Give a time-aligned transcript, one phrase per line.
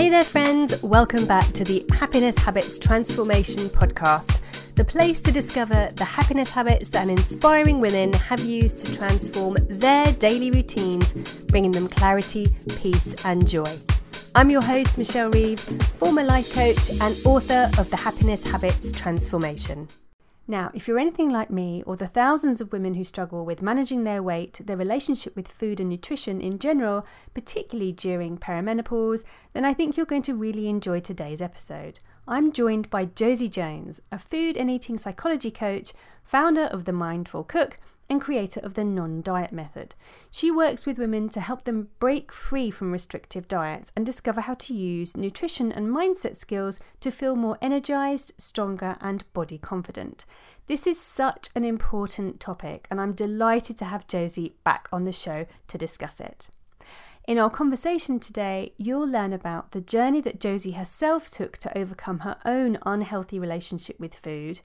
[0.00, 0.82] Hey there, friends.
[0.82, 4.40] Welcome back to the Happiness Habits Transformation Podcast,
[4.74, 10.10] the place to discover the happiness habits that inspiring women have used to transform their
[10.12, 11.12] daily routines,
[11.50, 13.76] bringing them clarity, peace, and joy.
[14.34, 19.86] I'm your host, Michelle Reeves, former life coach and author of The Happiness Habits Transformation.
[20.50, 24.02] Now, if you're anything like me, or the thousands of women who struggle with managing
[24.02, 29.22] their weight, their relationship with food and nutrition in general, particularly during perimenopause,
[29.52, 32.00] then I think you're going to really enjoy today's episode.
[32.26, 35.92] I'm joined by Josie Jones, a food and eating psychology coach,
[36.24, 37.76] founder of The Mindful Cook,
[38.10, 39.94] and creator of the non diet method.
[40.30, 44.54] She works with women to help them break free from restrictive diets and discover how
[44.54, 50.26] to use nutrition and mindset skills to feel more energized, stronger, and body confident.
[50.66, 55.12] This is such an important topic, and I'm delighted to have Josie back on the
[55.12, 56.48] show to discuss it.
[57.28, 62.20] In our conversation today, you'll learn about the journey that Josie herself took to overcome
[62.20, 64.62] her own unhealthy relationship with food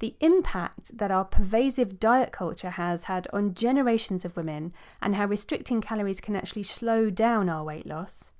[0.00, 5.26] the impact that our pervasive diet culture has had on generations of women and how
[5.26, 8.30] restricting calories can actually slow down our weight loss,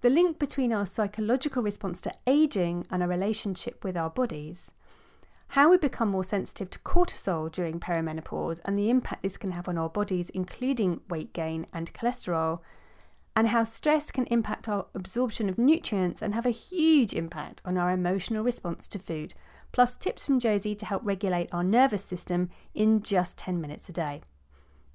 [0.00, 4.70] the link between our psychological response to aging and our relationship with our bodies,
[5.52, 9.66] how we become more sensitive to cortisol during perimenopause and the impact this can have
[9.66, 12.60] on our bodies, including weight gain and cholesterol,
[13.34, 17.78] and how stress can impact our absorption of nutrients and have a huge impact on
[17.78, 19.32] our emotional response to food
[19.72, 23.92] plus tips from Josie to help regulate our nervous system in just 10 minutes a
[23.92, 24.22] day.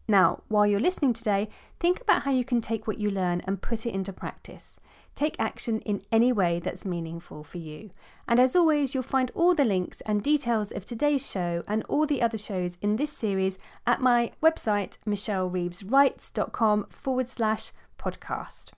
[0.08, 3.62] Now, while you're listening today, think about how you can take what you learn and
[3.62, 4.78] put it into practice.
[5.16, 7.92] Take action in any way that's meaningful for you.
[8.28, 12.08] And as always, you'll find all the links and details of today's show and all
[12.08, 18.72] the other shows in this series at my website, michellereeveswrites.com forward slash podcast.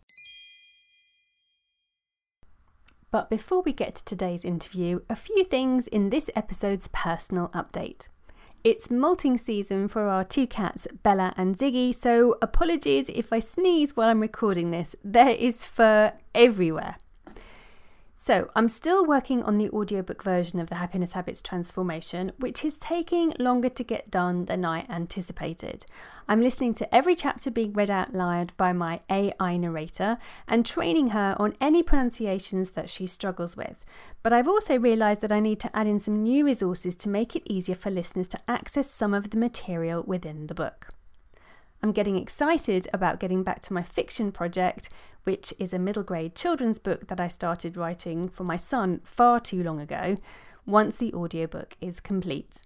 [3.11, 8.07] But before we get to today's interview, a few things in this episode's personal update.
[8.63, 13.95] It's molting season for our two cats, Bella and Ziggy, so apologies if I sneeze
[13.95, 14.95] while I'm recording this.
[15.03, 16.97] There is fur everywhere.
[18.25, 22.75] So, I'm still working on the audiobook version of the Happiness Habits Transformation, which is
[22.79, 25.85] taking longer to get done than I anticipated.
[26.27, 31.09] I'm listening to every chapter being read out loud by my AI narrator and training
[31.09, 33.85] her on any pronunciations that she struggles with.
[34.23, 37.35] But I've also realised that I need to add in some new resources to make
[37.35, 40.95] it easier for listeners to access some of the material within the book.
[41.83, 44.89] I'm getting excited about getting back to my fiction project,
[45.25, 49.39] which is a middle grade children's book that I started writing for my son far
[49.39, 50.17] too long ago,
[50.65, 52.61] once the audiobook is complete.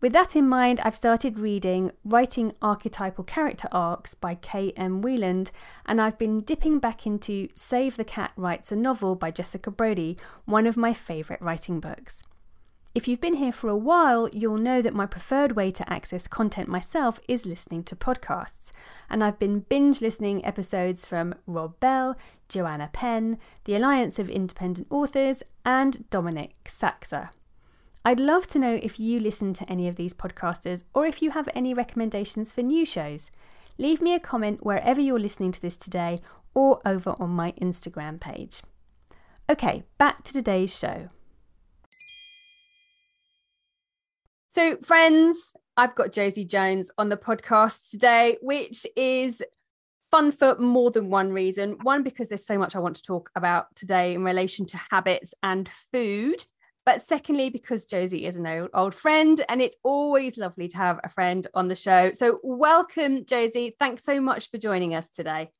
[0.00, 5.02] With that in mind, I've started reading Writing Archetypal Character Arcs by K.M.
[5.02, 5.50] Weiland,
[5.84, 10.16] and I've been dipping back into Save the Cat Writes a Novel by Jessica Brody,
[10.46, 12.22] one of my favourite writing books.
[12.92, 16.26] If you've been here for a while, you'll know that my preferred way to access
[16.26, 18.72] content myself is listening to podcasts.
[19.08, 22.16] And I've been binge listening episodes from Rob Bell,
[22.48, 27.30] Joanna Penn, the Alliance of Independent Authors, and Dominic Saxa.
[28.04, 31.30] I'd love to know if you listen to any of these podcasters or if you
[31.30, 33.30] have any recommendations for new shows.
[33.78, 36.18] Leave me a comment wherever you're listening to this today
[36.54, 38.62] or over on my Instagram page.
[39.48, 41.08] Okay, back to today's show.
[44.52, 49.40] So, friends, I've got Josie Jones on the podcast today, which is
[50.10, 51.76] fun for more than one reason.
[51.82, 55.34] One, because there's so much I want to talk about today in relation to habits
[55.44, 56.42] and food.
[56.84, 60.98] But secondly, because Josie is an old, old friend and it's always lovely to have
[61.04, 62.12] a friend on the show.
[62.14, 63.76] So, welcome, Josie.
[63.78, 65.50] Thanks so much for joining us today.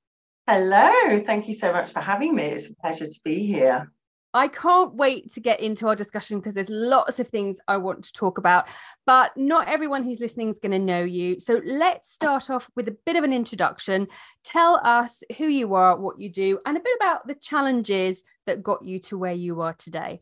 [0.49, 1.23] Hello.
[1.25, 2.43] Thank you so much for having me.
[2.43, 3.93] It's a pleasure to be here.
[4.33, 8.05] I can't wait to get into our discussion because there's lots of things I want
[8.05, 8.69] to talk about,
[9.07, 11.41] but not everyone who's listening is going to know you.
[11.41, 14.07] So let's start off with a bit of an introduction.
[14.45, 18.63] Tell us who you are, what you do, and a bit about the challenges that
[18.63, 20.21] got you to where you are today.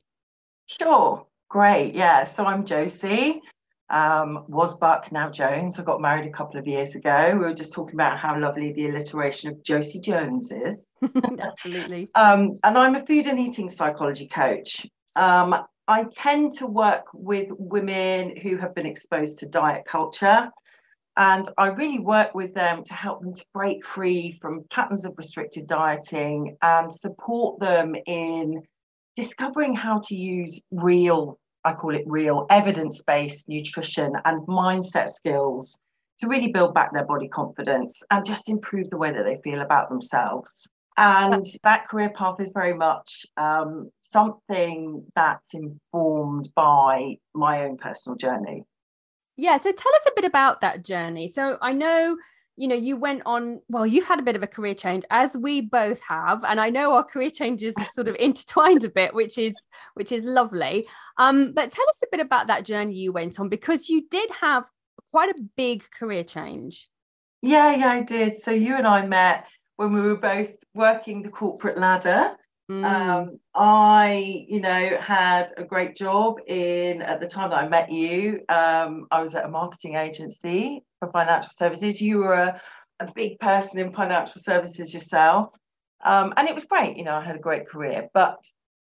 [0.66, 1.26] Sure.
[1.50, 1.94] Great.
[1.94, 2.24] Yeah.
[2.24, 3.42] So I'm Josie
[3.90, 5.78] um, was Buck, now Jones.
[5.78, 7.30] I got married a couple of years ago.
[7.32, 10.86] We were just talking about how lovely the alliteration of Josie Jones is.
[11.40, 12.08] Absolutely.
[12.14, 14.86] um, and I'm a food and eating psychology coach.
[15.16, 15.54] Um,
[15.88, 20.50] I tend to work with women who have been exposed to diet culture.
[21.16, 25.14] And I really work with them to help them to break free from patterns of
[25.16, 28.62] restricted dieting and support them in
[29.16, 31.38] discovering how to use real
[31.68, 35.78] I call it real evidence based nutrition and mindset skills
[36.18, 39.60] to really build back their body confidence and just improve the way that they feel
[39.60, 40.70] about themselves.
[40.96, 48.16] And that career path is very much um, something that's informed by my own personal
[48.16, 48.64] journey.
[49.36, 49.58] Yeah.
[49.58, 51.28] So tell us a bit about that journey.
[51.28, 52.16] So I know
[52.58, 55.36] you know you went on well you've had a bit of a career change as
[55.36, 59.14] we both have and i know our career changes are sort of intertwined a bit
[59.14, 59.54] which is
[59.94, 60.86] which is lovely.
[61.16, 64.30] Um but tell us a bit about that journey you went on because you did
[64.30, 64.64] have
[65.12, 66.88] quite a big career change.
[67.42, 68.38] Yeah yeah i did.
[68.38, 69.46] So you and i met
[69.76, 72.36] when we were both working the corporate ladder
[72.70, 72.84] Mm.
[72.84, 77.90] Um, I, you know, had a great job in at the time that I met
[77.90, 78.42] you.
[78.48, 82.00] Um, I was at a marketing agency for financial services.
[82.00, 82.60] You were a,
[83.00, 85.54] a big person in financial services yourself.
[86.04, 88.08] Um, and it was great, you know, I had a great career.
[88.12, 88.44] But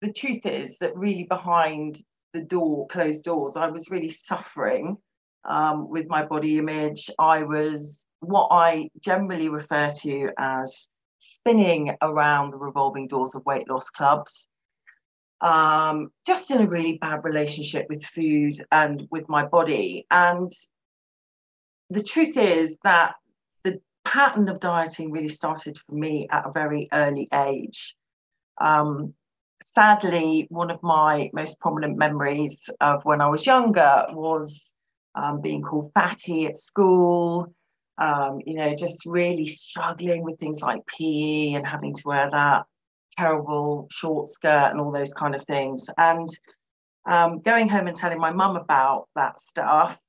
[0.02, 2.02] the truth is that really behind
[2.34, 4.98] the door, closed doors, I was really suffering
[5.46, 7.10] um, with my body image.
[7.18, 10.89] I was what I generally refer to as
[11.20, 14.48] spinning around the revolving doors of weight loss clubs.
[15.42, 20.06] Um, just in a really bad relationship with food and with my body.
[20.12, 20.52] And
[21.90, 23.16] the truth is that
[23.64, 27.96] the pattern of dieting really started for me at a very early age.
[28.60, 29.14] Um,
[29.62, 34.76] sadly, one of my most prominent memories of when I was younger was
[35.16, 37.54] um, being called fatty at school,
[38.00, 42.64] um, you know, just really struggling with things like PE and having to wear that
[43.18, 45.90] terrible short skirt and all those kind of things.
[45.98, 46.28] And
[47.06, 50.00] um, going home and telling my mum about that stuff,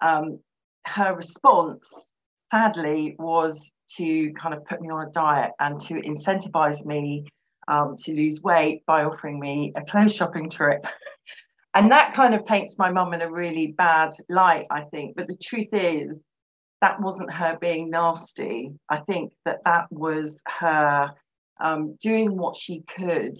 [0.00, 0.40] um,
[0.86, 2.12] her response,
[2.50, 7.24] sadly, was to kind of put me on a diet and to incentivize me
[7.68, 10.84] um, to lose weight by offering me a clothes shopping trip.
[11.74, 15.16] and that kind of paints my mum in a really bad light, I think.
[15.16, 16.20] But the truth is,
[16.80, 18.72] that wasn't her being nasty.
[18.88, 21.10] I think that that was her
[21.60, 23.36] um, doing what she could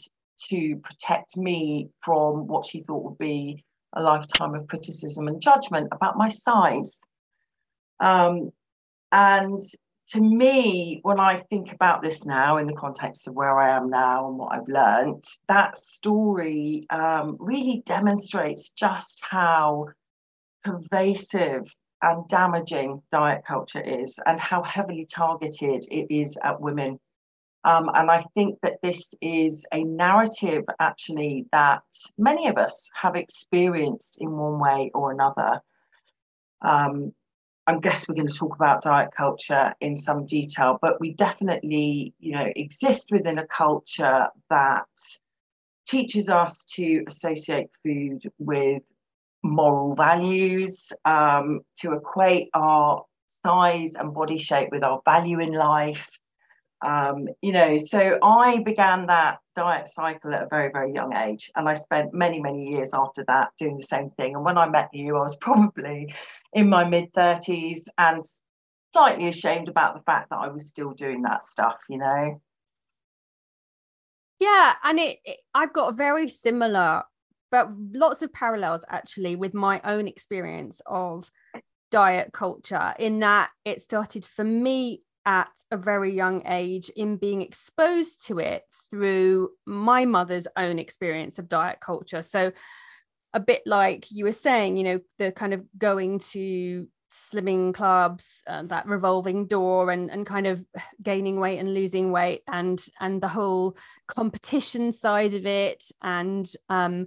[0.49, 3.65] to protect me from what she thought would be
[3.95, 6.99] a lifetime of criticism and judgment about my size.
[7.99, 8.51] Um,
[9.13, 9.63] and
[10.09, 13.91] to me, when I think about this now in the context of where I am
[13.91, 19.87] now and what I've learned, that story um, really demonstrates just how
[20.65, 21.73] pervasive
[22.03, 26.99] and damaging diet culture is and how heavily targeted it is at women.
[27.65, 31.83] Um, and I think that this is a narrative actually that
[32.17, 35.61] many of us have experienced in one way or another.
[36.63, 37.13] Um,
[37.67, 42.15] I guess we're going to talk about diet culture in some detail, but we definitely,
[42.19, 44.87] you know, exist within a culture that
[45.87, 48.83] teaches us to associate food with
[49.43, 53.05] moral values, um, to equate our
[53.45, 56.09] size and body shape with our value in life.
[56.83, 61.51] Um, you know, so I began that diet cycle at a very, very young age.
[61.55, 64.35] And I spent many, many years after that doing the same thing.
[64.35, 66.15] And when I met you, I was probably
[66.53, 68.25] in my mid 30s and
[68.93, 72.41] slightly ashamed about the fact that I was still doing that stuff, you know.
[74.39, 77.03] Yeah, and it, it I've got a very similar
[77.51, 81.31] but lots of parallels actually with my own experience of
[81.91, 87.43] diet culture in that it started for me at a very young age in being
[87.43, 92.23] exposed to it through my mother's own experience of diet culture.
[92.23, 92.53] So
[93.33, 98.25] a bit like you were saying you know the kind of going to slimming clubs
[98.47, 100.65] uh, that revolving door and and kind of
[101.03, 103.77] gaining weight and losing weight and and the whole
[104.07, 107.07] competition side of it and um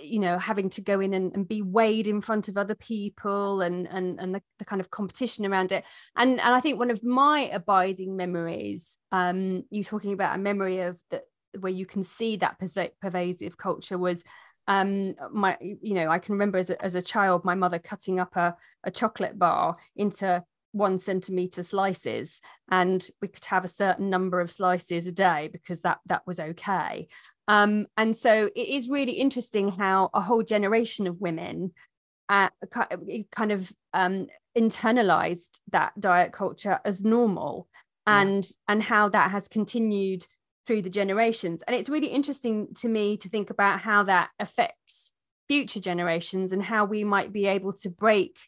[0.00, 3.60] you know having to go in and, and be weighed in front of other people
[3.60, 5.84] and and and the, the kind of competition around it.
[6.16, 10.80] And and i think one of my abiding memories um you talking about a memory
[10.80, 11.24] of that
[11.60, 12.58] where you can see that
[13.00, 14.22] pervasive culture was
[14.68, 18.18] um my you know i can remember as a, as a child my mother cutting
[18.18, 20.42] up a, a chocolate bar into
[20.72, 22.40] one centimeter slices
[22.70, 26.40] and we could have a certain number of slices a day because that that was
[26.40, 27.06] okay
[27.46, 31.72] um and so it is really interesting how a whole generation of women
[32.28, 32.48] uh,
[33.30, 37.68] kind of um internalized that diet culture as normal
[38.06, 38.50] and yeah.
[38.68, 40.26] and how that has continued
[40.66, 41.62] through the generations.
[41.66, 45.12] And it's really interesting to me to think about how that affects
[45.48, 48.38] future generations and how we might be able to break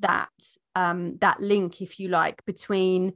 [0.00, 0.28] that
[0.74, 3.14] um, that link, if you like, between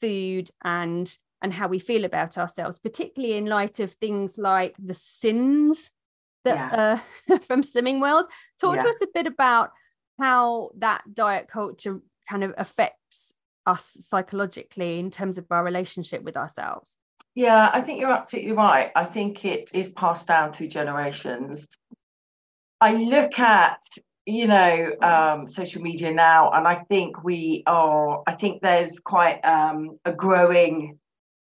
[0.00, 4.94] food and and how we feel about ourselves, particularly in light of things like the
[4.94, 5.90] sins
[6.44, 7.38] that yeah.
[7.46, 8.26] from Slimming World.
[8.60, 8.82] Talk yeah.
[8.82, 9.70] to us a bit about
[10.18, 13.32] how that diet culture kind of affects
[13.66, 16.96] us psychologically in terms of our relationship with ourselves.
[17.36, 18.90] Yeah, I think you're absolutely right.
[18.96, 21.68] I think it is passed down through generations.
[22.80, 23.78] I look at,
[24.24, 29.44] you know, um, social media now, and I think we are, I think there's quite
[29.44, 30.98] um, a growing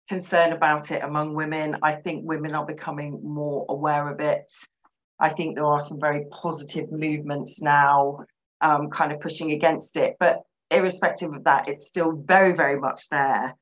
[0.09, 1.77] concern about it among women.
[1.83, 4.51] I think women are becoming more aware of it.
[5.19, 8.25] I think there are some very positive movements now,
[8.61, 10.15] um, kind of pushing against it.
[10.19, 10.41] But
[10.71, 13.55] irrespective of that, it's still very, very much there.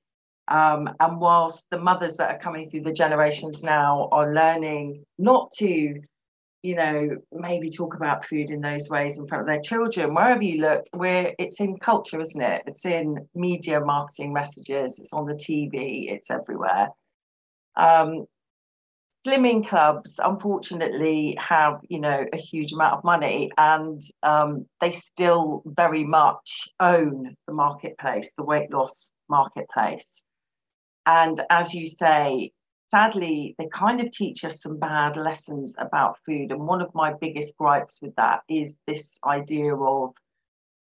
[0.48, 5.52] Um, and whilst the mothers that are coming through the generations now are learning not
[5.58, 6.02] to,
[6.62, 10.44] you know, maybe talk about food in those ways in front of their children, wherever
[10.44, 12.64] you look, where it's in culture, isn't it?
[12.68, 16.90] It's in media marketing messages, it's on the TV, it's everywhere.
[17.76, 18.26] Um,
[19.26, 25.64] slimming clubs unfortunately have you know a huge amount of money and um, they still
[25.66, 30.24] very much own the marketplace the weight loss marketplace
[31.06, 32.52] and as you say
[32.92, 37.14] sadly they kind of teach us some bad lessons about food and one of my
[37.20, 40.14] biggest gripes with that is this idea of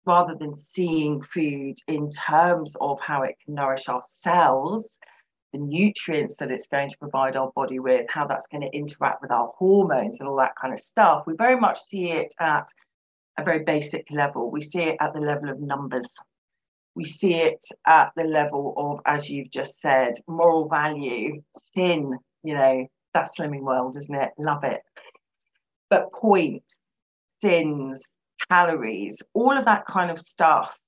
[0.05, 4.99] rather than seeing food in terms of how it can nourish our cells
[5.53, 9.21] the nutrients that it's going to provide our body with, how that's going to interact
[9.21, 11.25] with our hormones and all that kind of stuff.
[11.27, 12.69] We very much see it at
[13.39, 14.51] a very basic level.
[14.51, 16.17] We see it at the level of numbers.
[16.95, 22.55] We see it at the level of, as you've just said, moral value, sin, you
[22.55, 24.31] know, that slimming world, isn't it?
[24.39, 24.83] Love it.
[25.91, 26.79] But points,
[27.41, 28.01] sins,
[28.51, 30.79] calories, all of that kind of stuff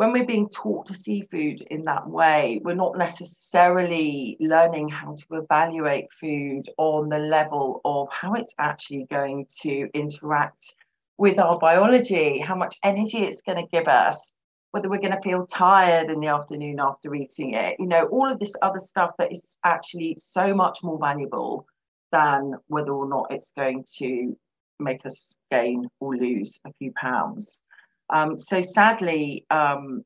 [0.00, 5.14] when we're being taught to see food in that way, we're not necessarily learning how
[5.14, 10.74] to evaluate food on the level of how it's actually going to interact
[11.18, 14.32] with our biology, how much energy it's going to give us,
[14.72, 17.76] whether we're going to feel tired in the afternoon after eating it.
[17.78, 21.66] You know, all of this other stuff that is actually so much more valuable
[22.12, 24.36] than whether or not it's going to
[24.78, 27.62] make us gain or lose a few pounds.
[28.10, 30.04] Um, so sadly, um,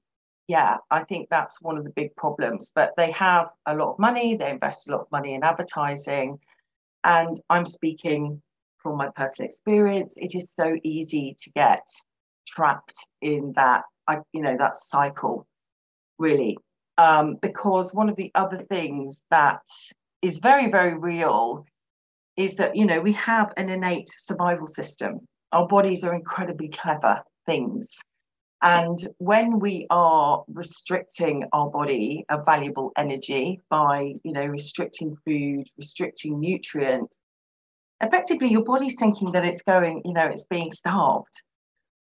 [0.49, 2.71] yeah, I think that's one of the big problems.
[2.75, 6.39] But they have a lot of money, they invest a lot of money in advertising.
[7.05, 8.43] And I'm speaking
[8.79, 11.87] from my personal experience, it is so easy to get
[12.47, 13.83] trapped in that,
[14.33, 15.47] you know, that cycle,
[16.19, 16.57] really.
[16.97, 19.63] Um, because one of the other things that
[20.23, 21.67] is very, very real
[22.37, 25.21] is that, you know, we have an innate survival system.
[25.53, 27.97] Our bodies are incredibly clever things.
[28.63, 35.69] And when we are restricting our body of valuable energy by, you know, restricting food,
[35.77, 37.19] restricting nutrients,
[38.01, 41.43] effectively your body's thinking that it's going, you know, it's being starved.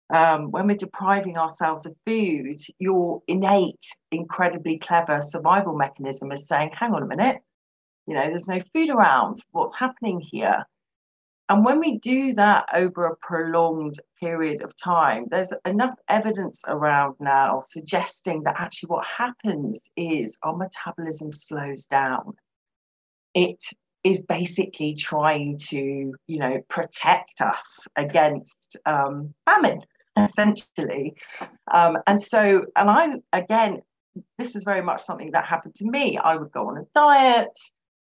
[0.10, 6.72] Um, when we're depriving ourselves of food, your innate, incredibly clever survival mechanism is saying,
[6.74, 7.42] hang on a minute,
[8.06, 9.42] you know, there's no food around.
[9.52, 10.66] What's happening here?
[11.50, 17.16] And when we do that over a prolonged period of time, there's enough evidence around
[17.20, 22.34] now suggesting that actually what happens is our metabolism slows down.
[23.34, 23.62] It
[24.04, 29.82] is basically trying to, you know, protect us against um, famine,
[30.18, 31.16] essentially.
[31.72, 33.82] Um, and so, and I, again,
[34.38, 36.18] this was very much something that happened to me.
[36.18, 37.58] I would go on a diet.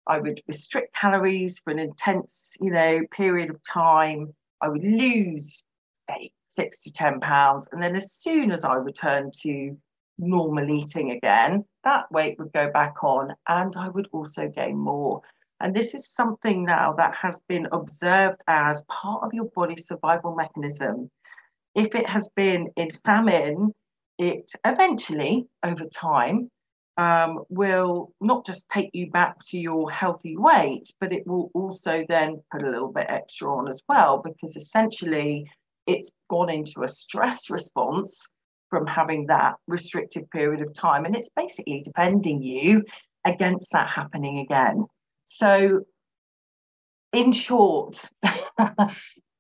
[0.08, 4.34] I would restrict calories for an intense, you know, period of time.
[4.62, 5.66] I would lose
[6.10, 7.68] eight, six to 10 pounds.
[7.72, 9.78] And then as soon as I returned to
[10.18, 15.22] normal eating again, that weight would go back on and I would also gain more.
[15.60, 20.36] And this is something now that has been observed as part of your body's survival
[20.36, 21.10] mechanism.
[21.76, 23.74] If it has been in famine,
[24.18, 26.50] it eventually, over time,
[26.98, 32.06] um, will not just take you back to your healthy weight, but it will also
[32.08, 35.50] then put a little bit extra on as well, because essentially
[35.88, 38.28] it's gone into a stress response
[38.70, 41.06] from having that restricted period of time.
[41.06, 42.84] And it's basically defending you
[43.26, 44.86] against that happening again.
[45.26, 45.82] So,
[47.14, 48.10] in short,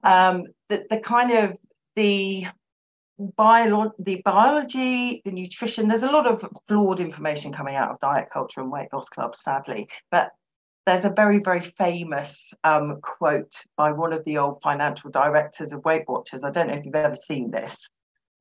[0.03, 1.57] um, the, the kind of
[1.95, 2.47] the
[3.17, 8.29] bio- the biology, the nutrition, there's a lot of flawed information coming out of diet
[8.31, 9.89] culture and weight loss clubs, sadly.
[10.09, 10.31] But
[10.85, 15.85] there's a very, very famous um, quote by one of the old financial directors of
[15.85, 16.43] Weight Watchers.
[16.43, 17.87] I don't know if you've ever seen this,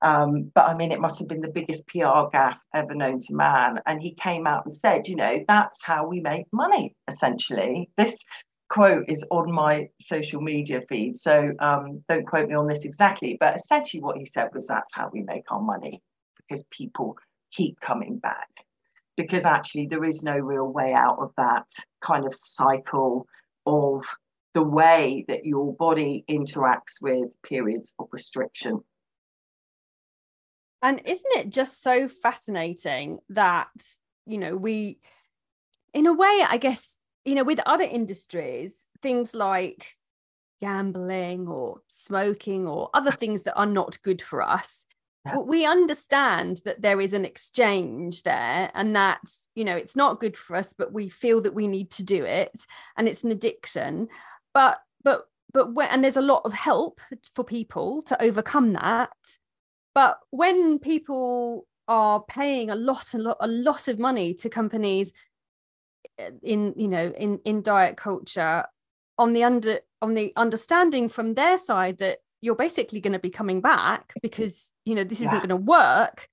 [0.03, 3.35] um, but I mean, it must have been the biggest PR gaffe ever known to
[3.35, 3.81] man.
[3.87, 7.91] And he came out and said, you know, that's how we make money, essentially.
[7.99, 8.25] This
[8.71, 11.17] quote is on my social media feed.
[11.17, 14.95] So um, don't quote me on this exactly, but essentially what he said was that's
[14.95, 16.01] how we make our money
[16.37, 17.17] because people
[17.51, 18.49] keep coming back
[19.17, 21.67] because actually there is no real way out of that
[22.01, 23.27] kind of cycle
[23.67, 24.05] of
[24.55, 28.81] the way that your body interacts with periods of restriction.
[30.81, 33.69] And isn't it just so fascinating that,
[34.27, 34.99] you know, we,
[35.93, 39.97] in a way, I guess, you know, with other industries, things like
[40.61, 44.87] gambling or smoking or other things that are not good for us,
[45.45, 49.21] we understand that there is an exchange there and that,
[49.55, 52.25] you know, it's not good for us, but we feel that we need to do
[52.25, 52.65] it
[52.97, 54.09] and it's an addiction.
[54.55, 57.01] But, but, but when, and there's a lot of help
[57.35, 59.11] for people to overcome that
[59.95, 65.13] but when people are paying a lot, a lot, a lot of money to companies
[66.43, 68.65] in, you know, in in diet culture,
[69.21, 73.31] on the under on the understanding from their side that you're basically going to be
[73.31, 75.29] coming back because you know this yeah.
[75.29, 76.29] isn't going to work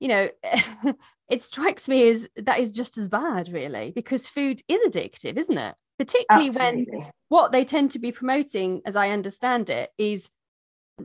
[0.00, 0.28] you know
[1.30, 5.58] it strikes me as that is just as bad really because food is addictive isn't
[5.58, 6.98] it particularly Absolutely.
[6.98, 10.28] when what they tend to be promoting as i understand it is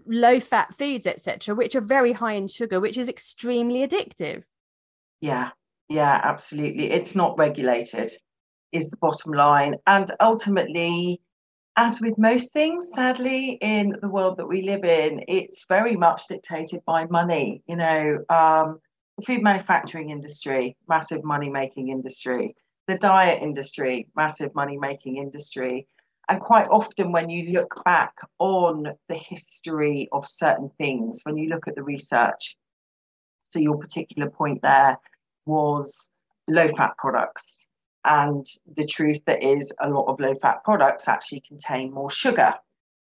[0.07, 4.43] low fat foods etc which are very high in sugar which is extremely addictive
[5.21, 5.51] yeah
[5.89, 6.91] yeah absolutely.
[6.91, 8.11] It's not regulated
[8.71, 9.75] is the bottom line.
[9.87, 11.21] And ultimately
[11.75, 16.27] as with most things sadly in the world that we live in it's very much
[16.27, 18.79] dictated by money you know um,
[19.17, 22.53] the food manufacturing industry massive money making industry
[22.87, 25.87] the diet industry massive money making industry.
[26.27, 31.49] And quite often when you look back on the history of certain things when you
[31.49, 32.57] look at the research
[33.49, 34.97] so your particular point there
[35.49, 36.09] was
[36.47, 37.69] low fat products
[38.05, 42.53] and the truth that is a lot of low fat products actually contain more sugar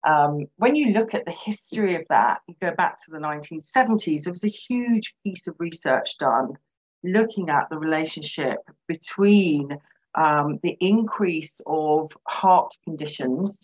[0.08, 4.24] um, when you look at the history of that you go back to the 1970s
[4.24, 6.54] there was a huge piece of research done
[7.04, 9.78] looking at the relationship between
[10.16, 13.64] um, the increase of heart conditions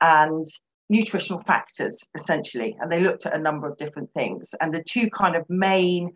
[0.00, 0.46] and
[0.88, 2.76] nutritional factors, essentially.
[2.80, 4.54] And they looked at a number of different things.
[4.60, 6.12] And the two kind of main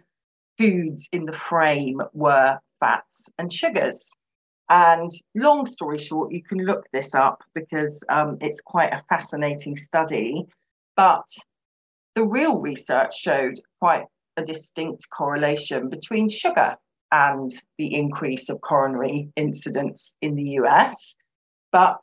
[0.59, 4.12] foods in the frame were fats and sugars.
[4.69, 9.77] And long story short, you can look this up because um, it's quite a fascinating
[9.77, 10.47] study.
[10.97, 11.29] But
[12.14, 16.77] the real research showed quite a distinct correlation between sugar
[17.12, 21.17] and the increase of coronary incidents in the US.
[21.71, 22.03] But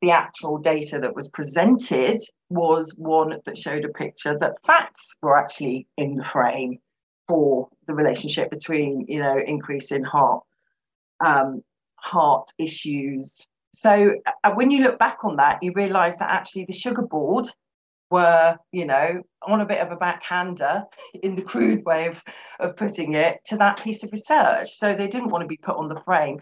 [0.00, 5.38] the actual data that was presented was one that showed a picture that fats were
[5.38, 6.78] actually in the frame
[7.28, 10.42] for the relationship between, you know, increase in heart
[11.24, 11.62] um,
[11.96, 13.46] heart issues.
[13.74, 17.46] So uh, when you look back on that, you realise that actually the sugar board
[18.10, 20.84] were, you know, on a bit of a backhander
[21.22, 22.22] in the crude way of,
[22.60, 24.70] of putting it to that piece of research.
[24.70, 26.40] So they didn't want to be put on the frame,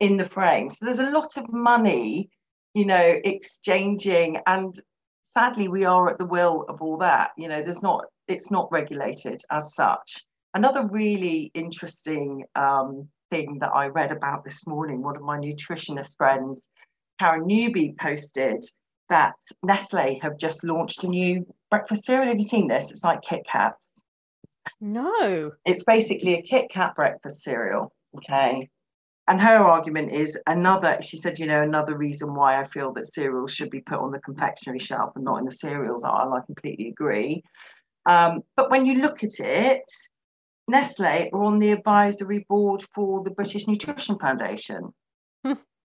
[0.00, 0.70] in the frame.
[0.70, 2.30] So there's a lot of money,
[2.72, 4.38] you know, exchanging.
[4.46, 4.74] And
[5.22, 7.32] sadly, we are at the will of all that.
[7.36, 10.24] You know, there's not, it's not regulated as such.
[10.54, 16.16] Another really interesting um, thing that I read about this morning, one of my nutritionist
[16.16, 16.70] friends,
[17.18, 18.64] Karen Newby, posted
[19.08, 22.28] that Nestle have just launched a new breakfast cereal.
[22.28, 22.90] Have you seen this?
[22.90, 23.88] It's like Kit Kats.
[24.80, 25.52] No.
[25.64, 27.92] It's basically a Kit Kat breakfast cereal.
[28.16, 28.68] Okay.
[29.28, 33.12] And her argument is another, she said, you know, another reason why I feel that
[33.12, 36.32] cereals should be put on the confectionery shelf and not in the cereals aisle.
[36.32, 37.44] I completely agree.
[38.06, 39.90] Um, but when you look at it,
[40.68, 44.92] Nestle are on the advisory board for the British Nutrition Foundation.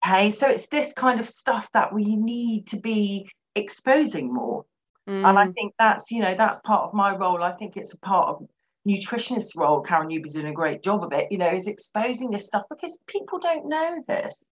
[0.05, 4.65] Okay, so it's this kind of stuff that we need to be exposing more.
[5.07, 5.27] Mm.
[5.27, 5.53] And I mm.
[5.53, 7.43] think that's, you know, that's part of my role.
[7.43, 8.47] I think it's a part of
[8.87, 9.81] nutritionist role.
[9.81, 12.97] Karen Newby's doing a great job of it, you know, is exposing this stuff because
[13.07, 14.47] people don't know this.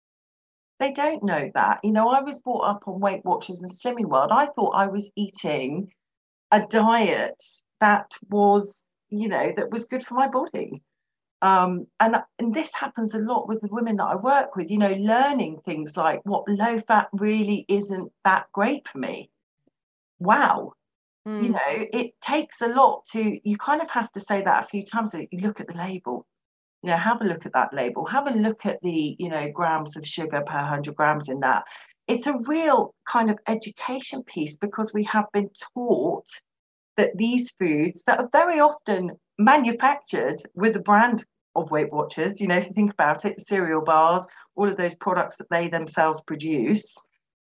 [0.80, 1.80] They don't know that.
[1.82, 4.30] You know, I was brought up on Weight Watchers and Slimming World.
[4.32, 5.92] I thought I was eating
[6.54, 7.42] a diet
[7.80, 10.82] that was, you know, that was good for my body.
[11.42, 14.78] Um, and, and this happens a lot with the women that I work with, you
[14.78, 19.30] know, learning things like what low fat really isn't that great for me.
[20.20, 20.72] Wow.
[21.26, 21.42] Mm.
[21.42, 21.58] You know,
[21.92, 25.12] it takes a lot to, you kind of have to say that a few times.
[25.12, 26.24] that You look at the label,
[26.82, 29.50] you know, have a look at that label, have a look at the, you know,
[29.50, 31.64] grams of sugar per 100 grams in that.
[32.06, 36.28] It's a real kind of education piece because we have been taught
[36.96, 41.24] that these foods that are very often manufactured with the brand
[41.56, 42.40] of Weight Watchers.
[42.40, 45.68] You know, if you think about it, cereal bars, all of those products that they
[45.68, 46.96] themselves produce,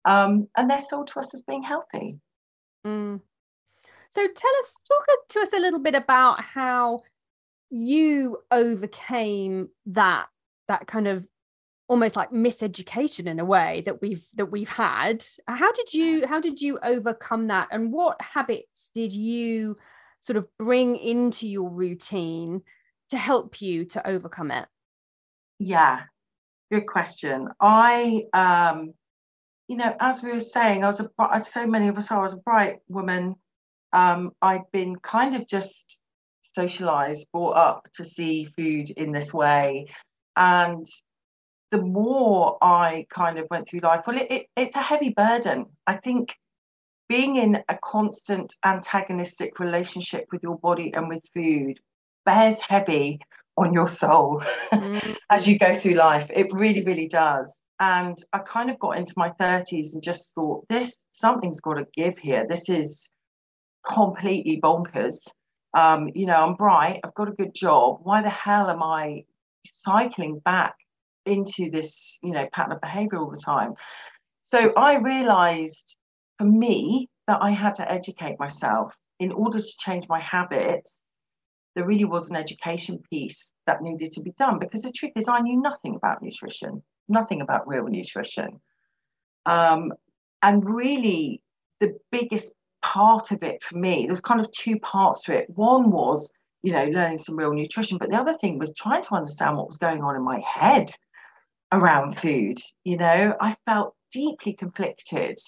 [0.05, 2.19] um, and they're sold to us as being healthy.
[2.87, 3.21] Mm.
[4.11, 7.03] So tell us, talk to us a little bit about how
[7.71, 10.27] you overcame that
[10.69, 11.27] that kind of
[11.89, 15.25] almost like miseducation in a way that we've that we've had.
[15.47, 19.77] How did you how did you overcome that and what habits did you
[20.21, 22.63] sort of bring into your routine
[23.11, 24.67] to help you to overcome it?
[25.59, 26.05] Yeah
[26.75, 27.49] good question.
[27.61, 28.95] I um
[29.69, 32.35] you know as we were saying i was a so many of us i was
[32.35, 33.37] a bright woman.
[33.93, 36.01] Um i'd been kind of just
[36.43, 39.87] socialized brought up to see food in this way.
[40.37, 40.87] And
[41.75, 45.67] the more I kind of went through life, well, it, it, it's a heavy burden.
[45.89, 46.37] I think
[47.09, 51.81] being in a constant antagonistic relationship with your body and with food
[52.25, 53.19] bears heavy
[53.57, 54.41] on your soul
[54.73, 55.17] mm.
[55.31, 56.31] as you go through life.
[56.33, 57.61] It really, really does.
[57.81, 61.89] And I kind of got into my 30s and just thought, this something's got to
[61.93, 62.47] give here.
[62.49, 63.11] This is
[63.85, 65.29] completely bonkers.
[65.77, 67.99] Um, you know, I'm bright, I've got a good job.
[68.05, 69.25] Why the hell am I
[69.67, 70.77] cycling back
[71.27, 73.75] into this, you know, pattern of behavior all the time.
[74.43, 75.97] So I realized
[76.39, 81.01] for me that I had to educate myself in order to change my habits.
[81.75, 85.29] There really was an education piece that needed to be done because the truth is,
[85.29, 88.61] I knew nothing about nutrition, nothing about real nutrition.
[89.47, 89.93] Um,
[90.43, 91.41] and really,
[91.81, 95.51] the biggest part of it for me, there's kind of two parts to it.
[95.51, 96.31] One was,
[96.63, 99.67] you know, learning some real nutrition, but the other thing was trying to understand what
[99.67, 100.91] was going on in my head
[101.75, 102.59] around food.
[102.85, 105.39] You know, I felt deeply conflicted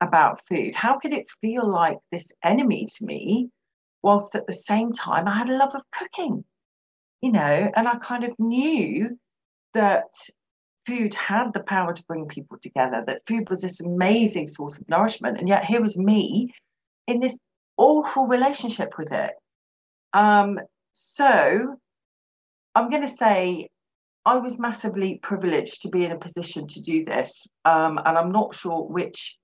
[0.00, 0.74] about food.
[0.74, 3.50] How could it feel like this enemy to me,
[4.02, 6.44] whilst at the same time I had a love of cooking?
[7.22, 9.18] You know, and I kind of knew
[9.74, 10.12] that
[10.86, 14.88] food had the power to bring people together, that food was this amazing source of
[14.88, 15.38] nourishment.
[15.38, 16.52] And yet here was me
[17.06, 17.38] in this
[17.76, 19.32] awful relationship with it.
[20.12, 20.58] Um,
[20.92, 21.76] so
[22.74, 23.68] I'm going to say
[24.24, 27.46] I was massively privileged to be in a position to do this.
[27.64, 29.36] Um, and I'm not sure which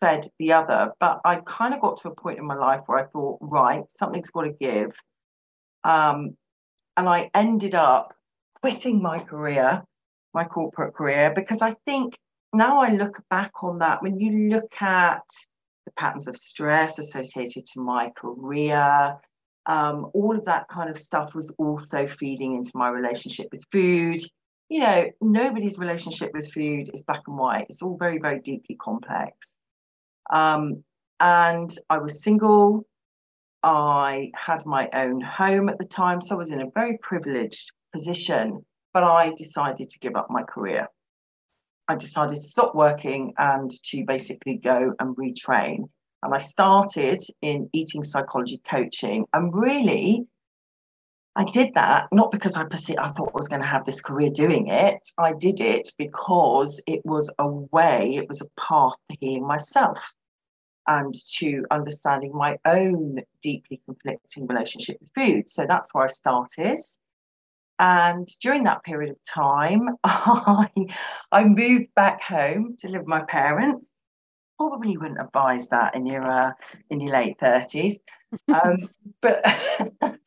[0.00, 2.98] fed the other, but I kind of got to a point in my life where
[2.98, 4.92] I thought, right, something's got to give.
[5.84, 6.36] Um,
[6.96, 8.14] and I ended up
[8.62, 9.82] quitting my career,
[10.32, 12.16] my corporate career, because I think
[12.52, 15.22] now I look back on that, when you look at
[15.86, 19.16] the patterns of stress associated to my career,
[19.66, 24.20] um, all of that kind of stuff was also feeding into my relationship with food.
[24.68, 27.66] You know, nobody's relationship with food is black and white.
[27.68, 29.58] It's all very, very deeply complex.
[30.30, 30.84] Um,
[31.18, 32.86] and I was single.
[33.62, 37.72] I had my own home at the time, so I was in a very privileged
[37.92, 38.64] position.
[38.94, 40.88] But I decided to give up my career.
[41.88, 45.88] I decided to stop working and to basically go and retrain
[46.22, 49.26] and I started in eating psychology coaching.
[49.32, 50.26] And really,
[51.36, 54.00] I did that not because I perceived, I thought I was going to have this
[54.00, 55.00] career doing it.
[55.16, 60.12] I did it because it was a way, it was a path to healing myself
[60.86, 65.48] and to understanding my own deeply conflicting relationship with food.
[65.48, 66.78] So that's where I started.
[67.78, 70.68] And during that period of time, I,
[71.32, 73.90] I moved back home to live with my parents
[74.60, 76.52] probably wouldn't advise that in your uh,
[76.90, 77.94] in your late 30s
[78.52, 78.76] um,
[79.22, 79.42] but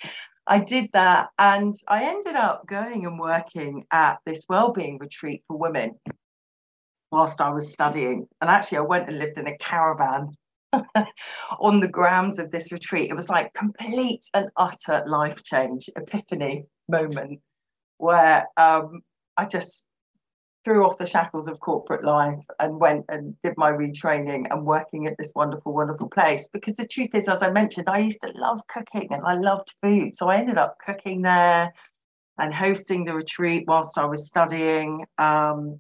[0.48, 5.58] I did that and I ended up going and working at this well-being retreat for
[5.58, 6.00] women
[7.12, 8.28] whilst I was studying.
[8.42, 10.32] And actually I went and lived in a caravan
[11.60, 13.12] on the grounds of this retreat.
[13.12, 17.40] It was like complete and utter life change epiphany moment
[18.00, 19.02] where um,
[19.38, 19.88] I just
[20.64, 25.08] threw off the shackles of corporate life and went and did my retraining and working
[25.08, 26.48] at this wonderful, wonderful place.
[26.48, 29.74] Because the truth is, as I mentioned, I used to love cooking and I loved
[29.82, 30.16] food.
[30.16, 31.74] So I ended up cooking there
[32.38, 35.06] and hosting the retreat whilst I was studying.
[35.18, 35.80] Um,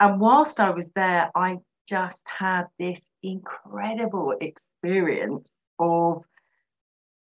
[0.00, 1.58] and whilst I was there, I
[1.88, 6.22] just had this incredible experience of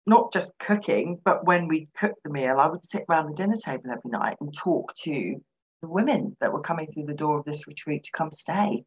[0.08, 3.56] not just cooking, but when we cooked the meal, I would sit around the dinner
[3.56, 5.42] table every night and talk to
[5.82, 8.84] the women that were coming through the door of this retreat to come stay.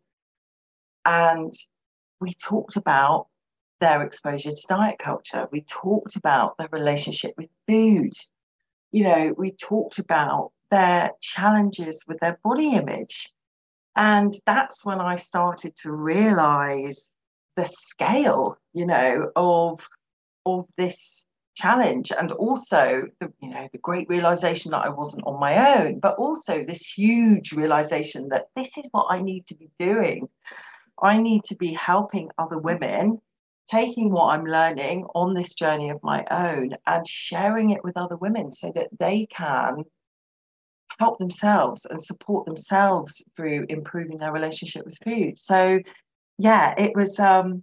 [1.05, 1.53] And
[2.21, 3.29] we talked about
[3.81, 5.49] their exposure to diet culture.
[5.53, 8.13] We talked about their relationship with food.
[8.91, 13.33] You know, we talked about their challenges with their body image.
[13.97, 17.17] And that's when I started to realize
[17.57, 19.89] the scale, you know, of,
[20.47, 21.25] of this
[21.59, 25.99] challenge and also the you know the great realization that I wasn't on my own
[25.99, 30.29] but also this huge realization that this is what I need to be doing
[31.03, 33.21] I need to be helping other women
[33.69, 38.17] taking what I'm learning on this journey of my own and sharing it with other
[38.17, 39.85] women so that they can
[40.99, 45.39] help themselves and support themselves through improving their relationship with food.
[45.39, 45.81] So,
[46.39, 47.63] yeah, it was um,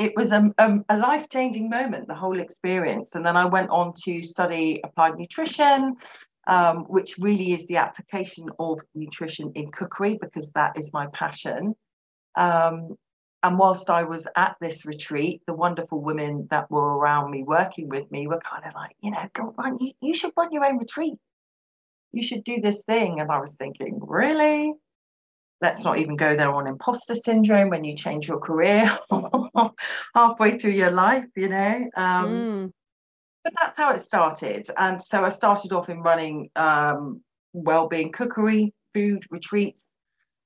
[0.00, 3.14] it was a, a, a life changing moment, the whole experience.
[3.14, 5.96] And then I went on to study applied nutrition,
[6.46, 11.74] um, which really is the application of nutrition in cookery because that is my passion.
[12.34, 12.96] Um,
[13.42, 17.90] and whilst I was at this retreat, the wonderful women that were around me working
[17.90, 20.64] with me were kind of like, you know, go run, you, you should run your
[20.64, 21.18] own retreat.
[22.12, 23.20] You should do this thing.
[23.20, 24.72] And I was thinking, really?
[25.60, 28.90] Let's not even go there on imposter syndrome when you change your career
[30.14, 31.88] halfway through your life, you know.
[31.96, 32.72] Um, mm.
[33.44, 34.66] But that's how it started.
[34.76, 39.84] And so I started off in running um, well-being cookery, food retreats.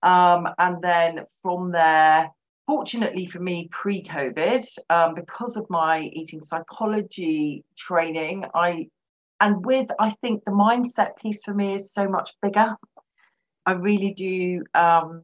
[0.03, 2.31] Um, and then from there,
[2.67, 8.89] fortunately for me, pre COVID, um, because of my eating psychology training, I
[9.41, 12.77] and with I think the mindset piece for me is so much bigger.
[13.67, 15.23] I really do um,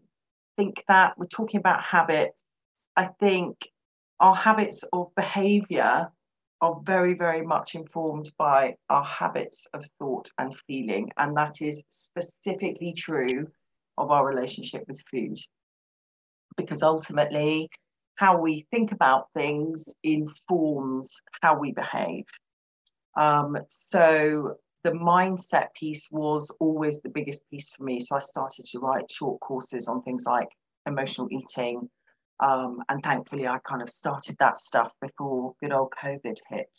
[0.56, 2.44] think that we're talking about habits.
[2.96, 3.68] I think
[4.18, 6.10] our habits of behavior
[6.60, 11.10] are very, very much informed by our habits of thought and feeling.
[11.16, 13.48] And that is specifically true
[13.96, 15.38] of our relationship with food
[16.56, 17.70] because ultimately
[18.16, 22.26] how we think about things informs how we behave.
[23.16, 28.00] Um, so the mindset piece was always the biggest piece for me.
[28.00, 30.48] So I started to write short courses on things like
[30.86, 31.88] emotional eating.
[32.40, 36.78] Um, and thankfully, I kind of started that stuff before good old COVID hit.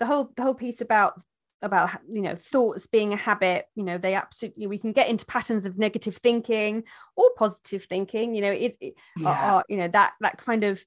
[0.00, 1.20] The whole the whole piece about
[1.62, 5.24] about you know thoughts being a habit you know they absolutely we can get into
[5.26, 6.82] patterns of negative thinking
[7.14, 9.28] or positive thinking you know is it, yeah.
[9.28, 10.84] are, you know that that kind of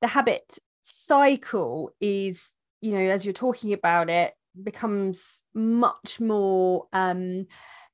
[0.00, 4.34] the habit cycle is you know as you're talking about it
[4.64, 7.46] becomes much more um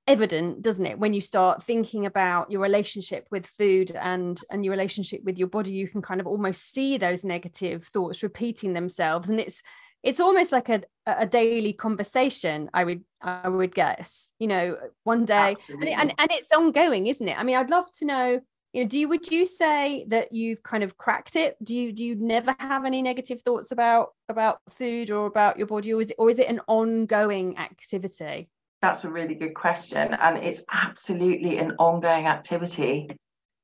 [0.09, 0.99] evident doesn't it?
[0.99, 5.49] When you start thinking about your relationship with food and and your relationship with your
[5.49, 9.29] body you can kind of almost see those negative thoughts repeating themselves.
[9.29, 9.63] And it's
[10.03, 15.25] it's almost like a, a daily conversation i would i would guess you know one
[15.25, 15.57] day.
[15.69, 17.37] And, and, and it's ongoing isn't it?
[17.37, 18.41] I mean i'd love to know
[18.77, 21.57] you know do you would you say that you've kind of cracked it?
[21.65, 25.67] Do you do you never have any negative thoughts about about food or about your
[25.67, 28.51] body or is it or is it an ongoing activity?
[28.83, 33.09] That's a really good question and it's absolutely an ongoing activity.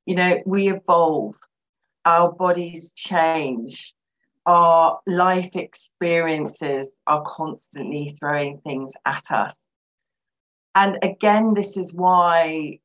[0.07, 1.35] You know we evolve
[2.05, 3.93] our bodies change
[4.47, 9.55] our life experiences are constantly throwing things at us.
[10.75, 12.79] And again, this is why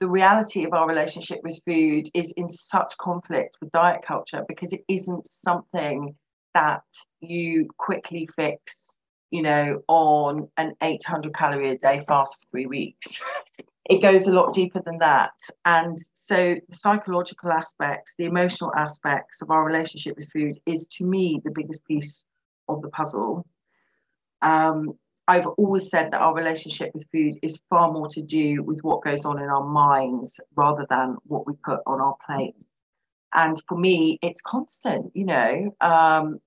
[0.00, 4.72] the reality of our relationship with food is in such conflict with diet culture because
[4.72, 6.14] it isn't something
[6.54, 6.82] that
[7.20, 13.20] you quickly fix, you know, on an 800 calorie a day fast for three weeks.
[13.88, 15.32] it goes a lot deeper than that.
[15.64, 21.04] And so the psychological aspects, the emotional aspects of our relationship with food is to
[21.04, 22.24] me the biggest piece
[22.68, 23.46] of the puzzle.
[24.42, 28.80] Um, I've always said that our relationship with food is far more to do with
[28.82, 32.64] what goes on in our minds rather than what we put on our plates.
[33.34, 35.76] And for me, it's constant, you know.
[35.82, 36.40] Um,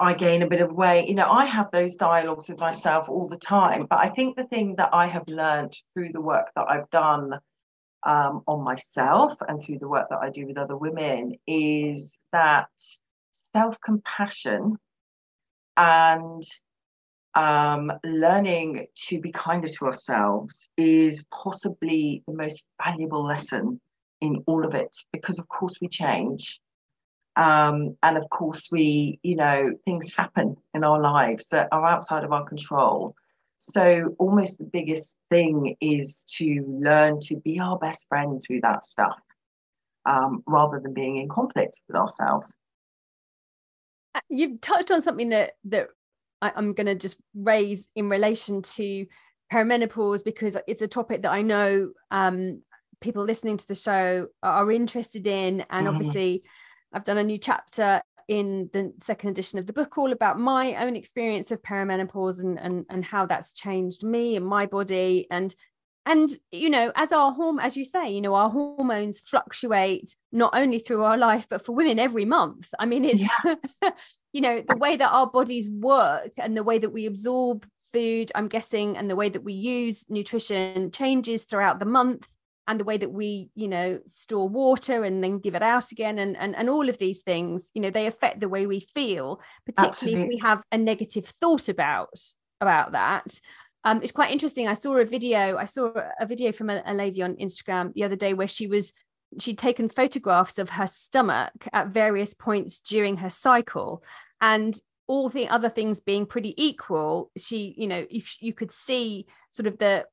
[0.00, 1.06] I gain a bit of weight.
[1.06, 3.86] You know, I have those dialogues with myself all the time.
[3.88, 7.34] But I think the thing that I have learned through the work that I've done
[8.04, 12.68] um, on myself and through the work that I do with other women is that
[13.32, 14.78] self compassion
[15.76, 16.42] and
[17.36, 23.80] um, learning to be kinder to ourselves is possibly the most valuable lesson
[24.20, 26.60] in all of it because, of course, we change
[27.36, 32.24] um, and of course, we, you know, things happen in our lives that are outside
[32.24, 33.14] of our control.
[33.58, 38.84] So, almost the biggest thing is to learn to be our best friend through that
[38.84, 39.18] stuff
[40.06, 42.58] um, rather than being in conflict with ourselves.
[44.14, 45.88] Uh, you've touched on something that, that
[46.42, 49.06] I, I'm going to just raise in relation to
[49.52, 52.62] perimenopause because it's a topic that I know um,
[53.00, 55.64] people listening to the show are interested in.
[55.70, 55.96] And mm-hmm.
[55.96, 56.42] obviously,
[56.92, 60.74] I've done a new chapter in the second edition of the book all about my
[60.84, 65.54] own experience of perimenopause and and, and how that's changed me and my body and
[66.06, 70.54] and you know as our horm as you say you know our hormones fluctuate not
[70.54, 73.90] only through our life but for women every month i mean it's yeah.
[74.32, 78.30] you know the way that our bodies work and the way that we absorb food
[78.34, 82.26] i'm guessing and the way that we use nutrition changes throughout the month
[82.68, 86.18] and the way that we you know store water and then give it out again
[86.18, 89.40] and and, and all of these things you know they affect the way we feel
[89.64, 90.22] particularly Absolutely.
[90.22, 92.18] if we have a negative thought about
[92.60, 93.40] about that
[93.86, 96.92] um, it's quite interesting i saw a video i saw a video from a, a
[96.92, 98.92] lady on instagram the other day where she was
[99.40, 104.02] she'd taken photographs of her stomach at various points during her cycle
[104.40, 109.26] and all the other things being pretty equal she you know you, you could see
[109.50, 110.04] sort of the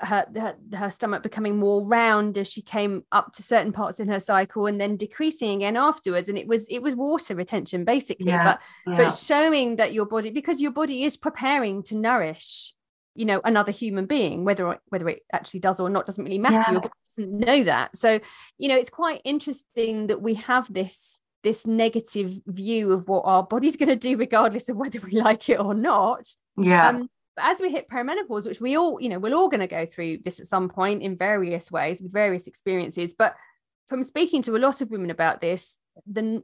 [0.00, 4.08] her, her, her stomach becoming more round as she came up to certain parts in
[4.08, 8.26] her cycle and then decreasing again afterwards and it was it was water retention basically
[8.26, 8.96] yeah, but yeah.
[8.96, 12.74] but showing that your body because your body is preparing to nourish
[13.14, 16.56] you know another human being whether whether it actually does or not doesn't really matter
[16.56, 16.72] yeah.
[16.72, 18.18] your doesn't know that so
[18.58, 23.42] you know it's quite interesting that we have this this negative view of what our
[23.42, 27.46] body's going to do regardless of whether we like it or not yeah um, but
[27.46, 30.18] as we hit perimenopause, which we all, you know, we're all going to go through
[30.18, 33.14] this at some point in various ways with various experiences.
[33.14, 33.34] But
[33.88, 36.42] from speaking to a lot of women about this, then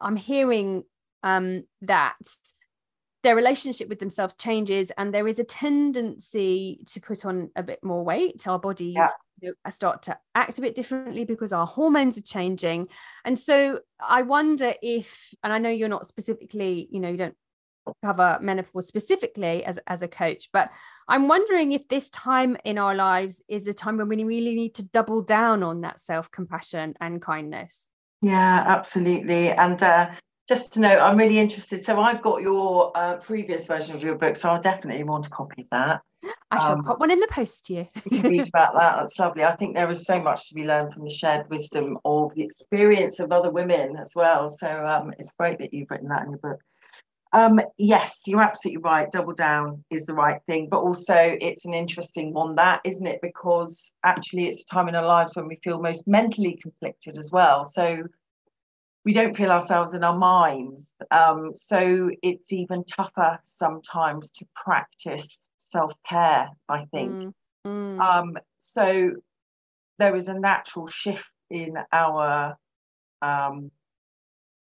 [0.00, 0.84] I'm hearing
[1.22, 2.16] um, that
[3.22, 7.80] their relationship with themselves changes and there is a tendency to put on a bit
[7.82, 8.46] more weight.
[8.46, 9.10] Our bodies yeah.
[9.40, 12.88] you know, start to act a bit differently because our hormones are changing.
[13.24, 17.36] And so I wonder if, and I know you're not specifically, you know, you don't
[18.02, 20.68] cover menopause specifically as, as a coach but
[21.08, 24.74] i'm wondering if this time in our lives is a time when we really need
[24.74, 27.88] to double down on that self-compassion and kindness
[28.20, 30.10] yeah absolutely and uh,
[30.48, 34.14] just to know i'm really interested so i've got your uh, previous version of your
[34.14, 36.00] book so i'll definitely want to copy that
[36.50, 37.86] I shall um, put one in the post to you.
[38.10, 38.96] to read about that.
[38.96, 39.44] That's lovely.
[39.44, 42.42] I think there is so much to be learned from the shared wisdom of the
[42.42, 44.48] experience of other women as well.
[44.48, 46.60] So um, it's great that you've written that in your book.
[47.32, 49.10] Um, yes, you're absolutely right.
[49.10, 53.20] Double down is the right thing, but also it's an interesting one, that isn't it?
[53.20, 57.30] Because actually, it's a time in our lives when we feel most mentally conflicted as
[57.30, 57.64] well.
[57.64, 58.04] So
[59.04, 60.94] we don't feel ourselves in our minds.
[61.10, 67.12] Um, so it's even tougher sometimes to practice self care, I think.
[67.12, 67.32] Mm,
[67.66, 68.00] mm.
[68.00, 69.12] Um, so
[69.98, 72.56] there is a natural shift in our
[73.22, 73.70] um,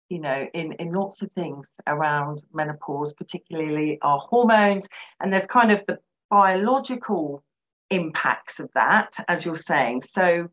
[0.09, 4.87] you know, in, in lots of things around menopause, particularly our hormones.
[5.19, 7.43] And there's kind of the biological
[7.89, 10.01] impacts of that, as you're saying.
[10.01, 10.49] So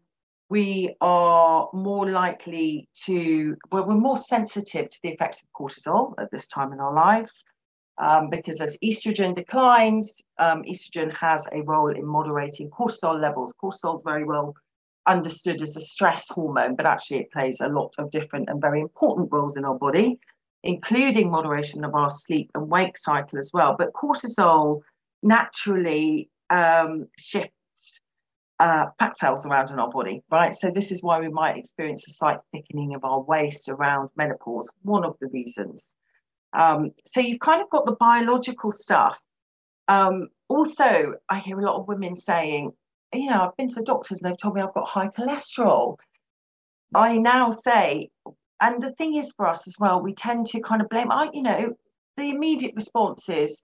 [0.50, 6.30] we are more likely to, well, we're more sensitive to the effects of cortisol at
[6.30, 7.44] this time in our lives.
[7.96, 13.54] Um, because as estrogen declines, um, estrogen has a role in moderating cortisol levels.
[13.62, 14.54] Cortisol is very well
[15.06, 18.80] understood as a stress hormone, but actually it plays a lot of different and very
[18.80, 20.18] important roles in our body,
[20.64, 23.76] including moderation of our sleep and wake cycle as well.
[23.78, 24.80] But cortisol
[25.22, 27.52] naturally um, shifts
[28.60, 30.54] uh, fat cells around in our body, right?
[30.54, 34.70] So this is why we might experience a slight thickening of our waist around menopause,
[34.82, 35.96] one of the reasons.
[36.52, 39.18] Um, so you've kind of got the biological stuff.
[39.88, 42.70] Um, also, I hear a lot of women saying,
[43.12, 45.96] you know, I've been to the doctors and they've told me I've got high cholesterol.
[46.94, 48.10] I now say,
[48.60, 51.28] and the thing is for us as well, we tend to kind of blame, I,
[51.32, 51.74] you know,
[52.16, 53.62] the immediate response is,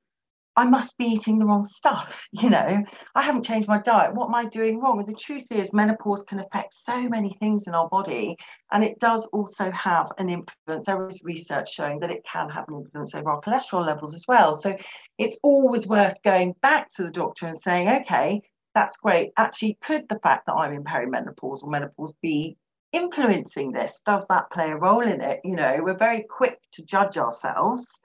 [0.60, 2.28] I must be eating the wrong stuff.
[2.32, 4.14] You know, I haven't changed my diet.
[4.14, 4.98] What am I doing wrong?
[4.98, 8.36] And the truth is, menopause can affect so many things in our body.
[8.72, 10.86] And it does also have an influence.
[10.86, 14.24] There is research showing that it can have an influence over our cholesterol levels as
[14.28, 14.54] well.
[14.54, 14.76] So
[15.18, 18.42] it's always worth going back to the doctor and saying, okay,
[18.74, 19.32] that's great.
[19.36, 22.56] Actually, could the fact that I'm in perimenopause or menopause be
[22.92, 24.02] influencing this?
[24.06, 25.40] Does that play a role in it?
[25.44, 28.00] You know, we're very quick to judge ourselves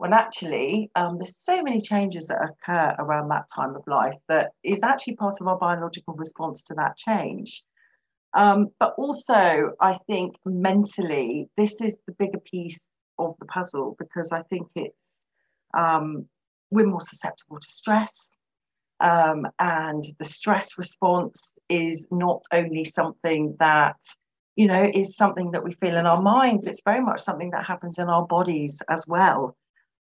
[0.00, 4.52] when actually um, there's so many changes that occur around that time of life that
[4.62, 7.62] is actually part of our biological response to that change.
[8.32, 14.32] Um, but also, I think mentally, this is the bigger piece of the puzzle because
[14.32, 15.02] I think it's
[15.76, 16.24] um,
[16.70, 18.38] we're more susceptible to stress.
[19.00, 23.96] Um, and the stress response is not only something that,
[24.56, 27.66] you know, is something that we feel in our minds, it's very much something that
[27.66, 29.58] happens in our bodies as well.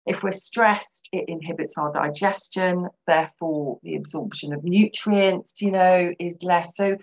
[0.07, 6.37] If we're stressed, it inhibits our digestion, therefore, the absorption of nutrients, you know, is
[6.41, 6.75] less.
[6.75, 6.97] So,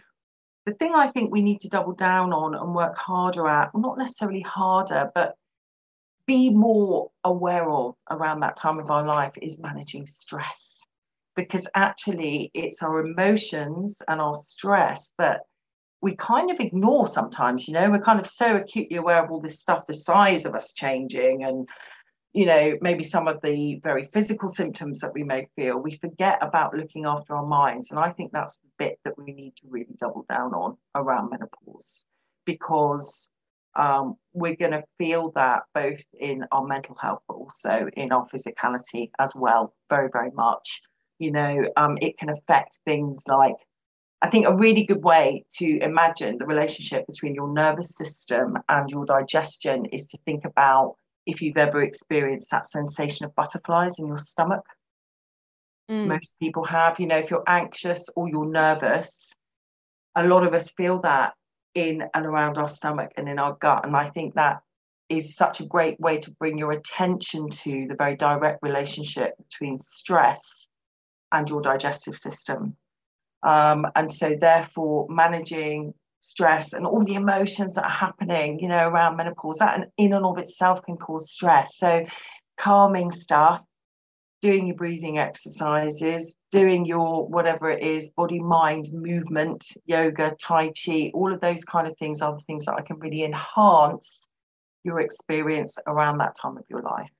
[0.66, 3.82] the thing I think we need to double down on and work harder at, well,
[3.82, 5.36] not necessarily harder, but
[6.26, 10.82] be more aware of around that time of our life is managing stress
[11.36, 15.42] because actually it's our emotions and our stress that
[16.00, 19.40] we kind of ignore sometimes you know we're kind of so acutely aware of all
[19.40, 21.68] this stuff the size of us changing and
[22.35, 26.37] you know, maybe some of the very physical symptoms that we may feel, we forget
[26.43, 27.93] about looking after our minds.
[27.93, 31.30] And I think that's the bit that we need to really double down on around
[31.30, 32.05] menopause
[32.45, 33.28] because
[33.76, 38.26] um, we're going to feel that both in our mental health, but also in our
[38.26, 40.82] physicality as well, very, very much.
[41.20, 43.55] You know, um, it can affect things like,
[44.22, 48.91] I think a really good way to imagine the relationship between your nervous system and
[48.91, 50.97] your digestion is to think about
[51.27, 54.64] if you've ever experienced that sensation of butterflies in your stomach.
[55.91, 56.07] Mm.
[56.07, 59.35] Most people have, you know, if you're anxious or you're nervous,
[60.14, 61.35] a lot of us feel that
[61.75, 63.85] in and around our stomach and in our gut.
[63.85, 64.61] And I think that
[65.09, 69.79] is such a great way to bring your attention to the very direct relationship between
[69.79, 70.68] stress
[71.33, 72.77] and your digestive system.
[73.43, 75.93] Um, and so, therefore, managing
[76.25, 80.25] stress and all the emotions that are happening, you know, around menopause, that in and
[80.25, 81.77] of itself can cause stress.
[81.77, 82.07] So,
[82.57, 83.62] calming stuff,
[84.41, 91.11] doing your breathing exercises, doing your whatever it is, body mind movement, yoga, Tai Chi,
[91.14, 94.29] all of those kind of things are the things that I can really enhance
[94.83, 97.11] your experience around that time of your life.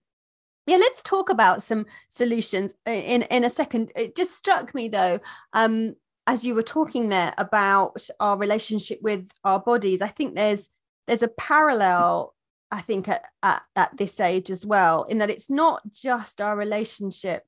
[0.67, 3.93] Yeah, let's talk about some solutions in in a second.
[3.95, 5.19] It just struck me though,
[5.53, 5.95] um,
[6.27, 10.68] as you were talking there about our relationship with our bodies i think there's
[11.07, 12.35] there's a parallel
[12.70, 16.57] i think at, at, at this age as well in that it's not just our
[16.57, 17.45] relationship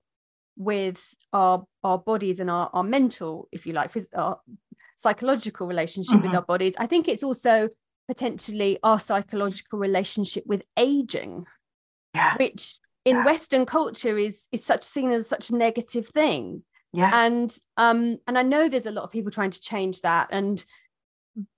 [0.57, 4.41] with our our bodies and our, our mental if you like our
[4.97, 6.29] psychological relationship mm-hmm.
[6.29, 7.69] with our bodies i think it's also
[8.09, 11.45] potentially our psychological relationship with aging
[12.15, 12.37] yeah.
[12.39, 13.25] which in yeah.
[13.25, 16.63] western culture is is such seen as such a negative thing
[16.97, 17.27] yeah.
[17.27, 20.29] And um and i know there's a lot of people trying to change that.
[20.31, 20.65] And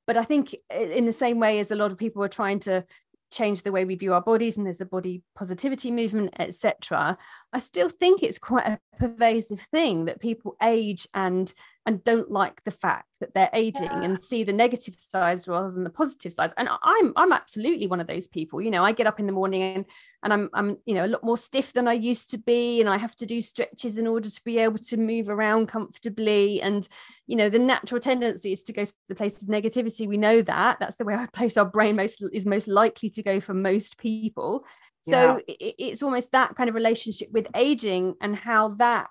[0.06, 2.84] but i think in the same way as a lot of people are trying to
[3.30, 7.16] change the way we view our bodies and there's the body positivity movement etc
[7.52, 11.52] i still think it's quite a pervasive thing that people age and
[11.88, 14.02] and don't like the fact that they're aging yeah.
[14.02, 16.52] and see the negative sides rather than the positive sides.
[16.58, 19.32] And i'm i'm absolutely one of those people you know i get up in the
[19.32, 19.84] morning and
[20.22, 22.90] and i'm i'm you know a lot more stiff than i used to be and
[22.90, 26.60] i have to do stretches in order to be able to move around comfortably.
[26.60, 26.86] And
[27.26, 30.06] you know the natural tendency is to go to the place of negativity.
[30.06, 30.78] We know that.
[30.80, 33.98] That's the way our place our brain most is most likely to go for most
[33.98, 34.64] people.
[35.02, 35.54] So yeah.
[35.60, 39.08] it, it's almost that kind of relationship with aging and how that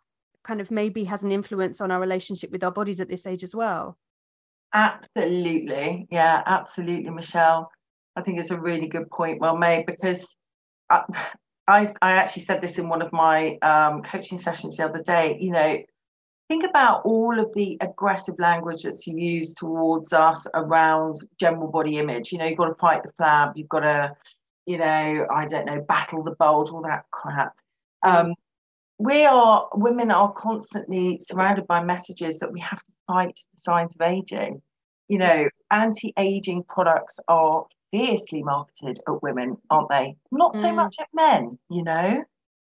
[0.48, 3.44] kind of maybe has an influence on our relationship with our bodies at this age
[3.44, 3.98] as well.
[4.74, 6.08] Absolutely.
[6.10, 7.70] Yeah, absolutely, Michelle.
[8.16, 10.38] I think it's a really good point, well made, because
[10.90, 11.04] I,
[11.68, 15.38] I, I actually said this in one of my um, coaching sessions the other day.
[15.40, 15.78] You know,
[16.48, 22.32] think about all of the aggressive language that's used towards us around general body image.
[22.32, 24.14] You know, you've got to fight the flab, you've got to,
[24.66, 27.54] you know, I don't know, battle the bulge, all that crap.
[28.02, 28.34] Um,
[29.00, 33.96] we are women are constantly surrounded by messages that we have to fight the signs
[33.96, 34.62] of aging.
[35.08, 40.18] You know, anti-aging products are fiercely marketed at women, aren't they?
[40.32, 40.76] Not so mm.
[40.76, 42.24] much at men, you know.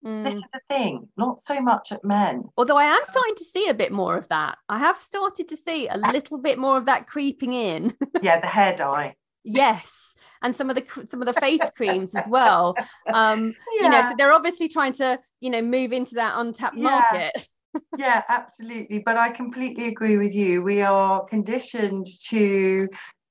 [0.05, 0.23] Mm.
[0.23, 2.43] This is the thing, not so much at men.
[2.57, 4.57] Although I am starting to see a bit more of that.
[4.69, 7.93] I have started to see a little bit more of that creeping in.
[8.21, 9.15] yeah, the hair dye.
[9.43, 12.75] Yes and some of the some of the face creams as well
[13.07, 13.83] um yeah.
[13.83, 16.83] you know so they're obviously trying to you know move into that untapped yeah.
[16.83, 17.47] market
[17.97, 22.87] yeah absolutely but i completely agree with you we are conditioned to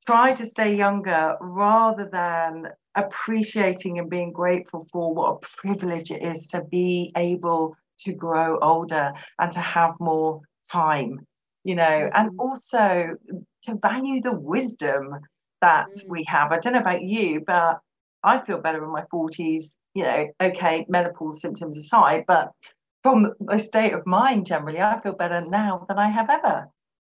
[0.06, 6.22] try to stay younger rather than appreciating and being grateful for what a privilege it
[6.22, 10.40] is to be able to grow older and to have more
[10.70, 11.18] time
[11.64, 12.16] you know mm-hmm.
[12.16, 13.14] and also
[13.62, 15.18] to value the wisdom
[15.61, 16.09] that mm.
[16.09, 16.52] we have.
[16.52, 17.80] I don't know about you, but
[18.22, 22.50] I feel better in my 40s, you know, okay, menopause symptoms aside, but
[23.02, 26.68] from a state of mind generally, I feel better now than I have ever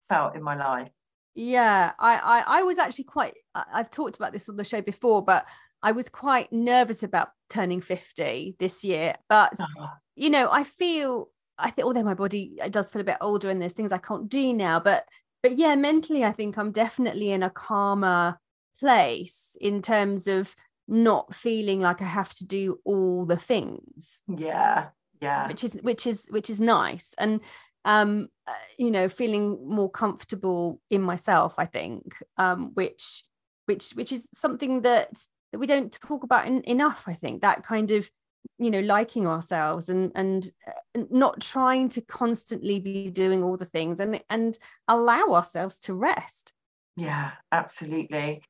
[0.08, 0.90] felt in my life.
[1.36, 5.24] Yeah, I, I, I was actually quite, I've talked about this on the show before,
[5.24, 5.48] but
[5.82, 9.16] I was quite nervous about turning 50 this year.
[9.30, 9.88] But, uh-huh.
[10.16, 13.62] you know, I feel, I think, although my body does feel a bit older and
[13.62, 15.06] there's things I can't do now, but
[15.44, 18.40] but yeah, mentally, I think I'm definitely in a calmer
[18.80, 20.56] place in terms of
[20.88, 24.22] not feeling like I have to do all the things.
[24.28, 24.88] Yeah,
[25.22, 25.48] yeah.
[25.48, 27.42] Which is which is which is nice, and
[27.86, 31.54] um, uh, you know, feeling more comfortable in myself.
[31.58, 33.24] I think, um, which
[33.66, 35.10] which which is something that
[35.52, 37.04] that we don't talk about in, enough.
[37.06, 38.10] I think that kind of
[38.58, 43.66] you know liking ourselves and and uh, not trying to constantly be doing all the
[43.66, 46.54] things and and allow ourselves to rest
[46.96, 48.42] yeah absolutely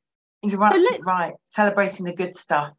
[0.41, 2.74] you're absolutely so right celebrating the good stuff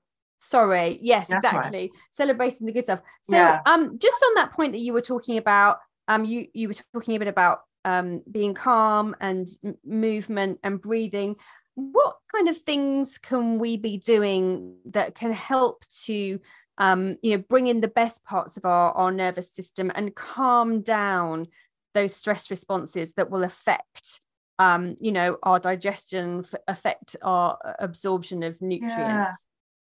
[0.44, 0.98] Sorry.
[1.00, 1.78] Yes, That's exactly.
[1.78, 1.90] Right.
[2.10, 3.00] Celebrating the good stuff.
[3.22, 3.60] So yeah.
[3.64, 7.16] um just on that point that you were talking about, um you you were talking
[7.16, 11.36] a bit about um being calm and m- movement and breathing.
[11.76, 16.38] What kind of things can we be doing that can help to
[16.78, 20.80] um, you know, bring in the best parts of our, our nervous system and calm
[20.82, 21.46] down
[21.94, 24.20] those stress responses that will affect
[24.58, 28.98] um, you know, our digestion, affect our absorption of nutrients.
[28.98, 29.32] Yeah.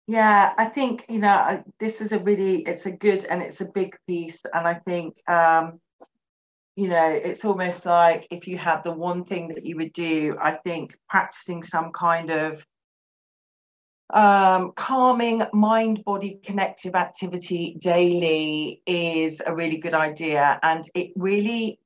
[0.08, 3.66] Yeah, I think you know this is a really it's a good and it's a
[3.66, 5.80] big piece, and I think um,
[6.76, 10.36] you know it's almost like if you had the one thing that you would do,
[10.42, 12.66] I think practicing some kind of
[14.12, 21.80] um, calming mind body connective activity daily is a really good idea, and it really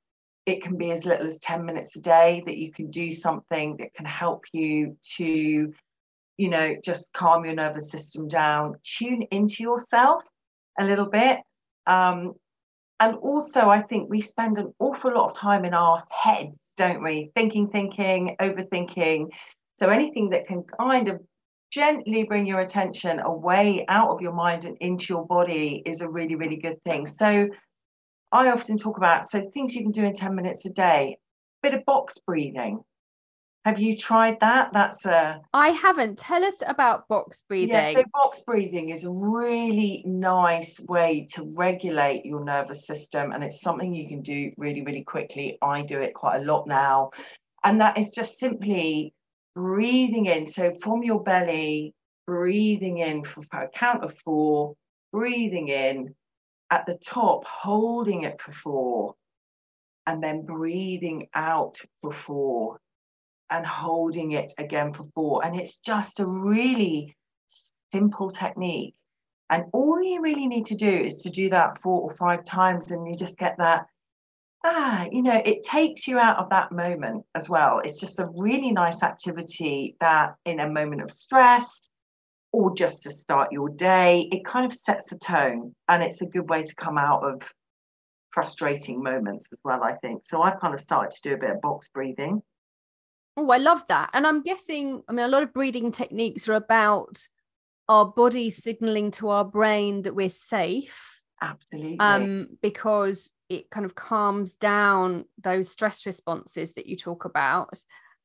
[0.46, 3.78] it can be as little as 10 minutes a day that you can do something
[3.78, 5.74] that can help you to
[6.38, 10.24] you know just calm your nervous system down tune into yourself
[10.80, 11.40] a little bit.
[11.88, 12.34] Um,
[13.00, 17.04] and also i think we spend an awful lot of time in our heads don't
[17.04, 17.32] we?
[17.36, 19.28] Thinking thinking overthinking.
[19.78, 21.22] So anything that can kind of
[21.74, 26.10] gently bring your attention away out of your mind and into your body is a
[26.10, 27.48] really really good thing so
[28.34, 31.20] I often talk about so things you can do in 10 minutes a day.
[31.64, 32.84] A bit of box breathing.
[33.64, 34.72] Have you tried that?
[34.74, 36.18] That's a I haven't.
[36.18, 37.76] Tell us about box breathing.
[37.76, 43.44] Yeah, so box breathing is a really nice way to regulate your nervous system and
[43.44, 45.60] it's something you can do really really quickly.
[45.62, 47.12] I do it quite a lot now.
[47.64, 49.14] And that is just simply
[49.56, 50.48] breathing in.
[50.48, 51.94] So from your belly,
[52.26, 54.74] breathing in for a count of 4,
[55.12, 56.16] breathing in
[56.74, 59.16] at the top, holding it for four,
[60.08, 62.80] and then breathing out for four,
[63.52, 65.46] and holding it again for four.
[65.46, 67.16] And it's just a really
[67.92, 68.96] simple technique.
[69.52, 72.90] And all you really need to do is to do that four or five times,
[72.90, 73.86] and you just get that.
[74.66, 77.82] Ah, you know, it takes you out of that moment as well.
[77.84, 81.82] It's just a really nice activity that, in a moment of stress,
[82.54, 84.30] or just to start your day.
[84.32, 87.42] It kind of sets a tone and it's a good way to come out of
[88.30, 90.22] frustrating moments as well, I think.
[90.26, 92.42] So I kind of started to do a bit of box breathing.
[93.36, 94.12] Oh, I love that.
[94.14, 97.28] And I'm guessing, I mean, a lot of breathing techniques are about
[97.90, 101.22] our body signaling to our brain that we're safe.
[101.42, 101.98] Absolutely.
[102.00, 107.78] Um, because it kind of calms down those stress responses that you talk about.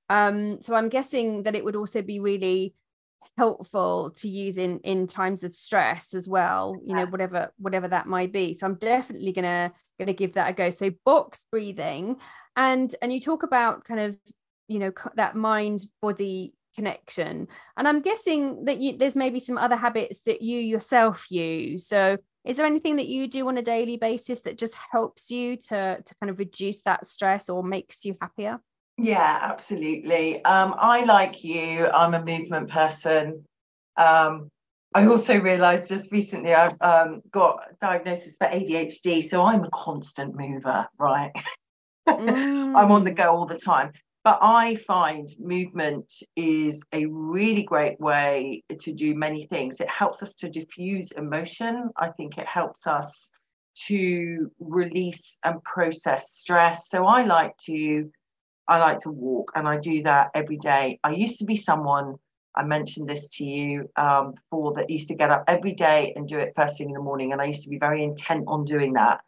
[0.08, 2.74] Um, so I'm guessing that it would also be really
[3.36, 8.06] helpful to use in in times of stress as well you know whatever whatever that
[8.06, 8.52] might be.
[8.54, 10.70] So i'm definitely gonna gonna give that a go.
[10.70, 12.16] So box breathing
[12.56, 14.18] and and you talk about kind of
[14.66, 17.46] you know that mind body connection.
[17.76, 21.86] And i'm guessing that you there's maybe some other habits that you yourself use.
[21.86, 25.56] So is there anything that you do on a daily basis that just helps you
[25.56, 28.60] to to kind of reduce that stress or makes you happier
[28.98, 30.44] yeah, absolutely.
[30.44, 33.44] Um, I, like you, I'm a movement person.
[33.96, 34.50] Um,
[34.92, 40.34] I also realised just recently I've um, got diagnosis for ADHD, so I'm a constant
[40.34, 41.30] mover, right?
[42.08, 42.74] Mm.
[42.76, 43.92] I'm on the go all the time.
[44.24, 49.80] But I find movement is a really great way to do many things.
[49.80, 51.90] It helps us to diffuse emotion.
[51.96, 53.30] I think it helps us
[53.86, 56.88] to release and process stress.
[56.88, 58.10] So I like to
[58.66, 61.00] I like to walk and I do that every day.
[61.02, 62.16] I used to be someone,
[62.54, 66.28] I mentioned this to you um, before, that used to get up every day and
[66.28, 67.32] do it first thing in the morning.
[67.32, 69.20] And I used to be very intent on doing that.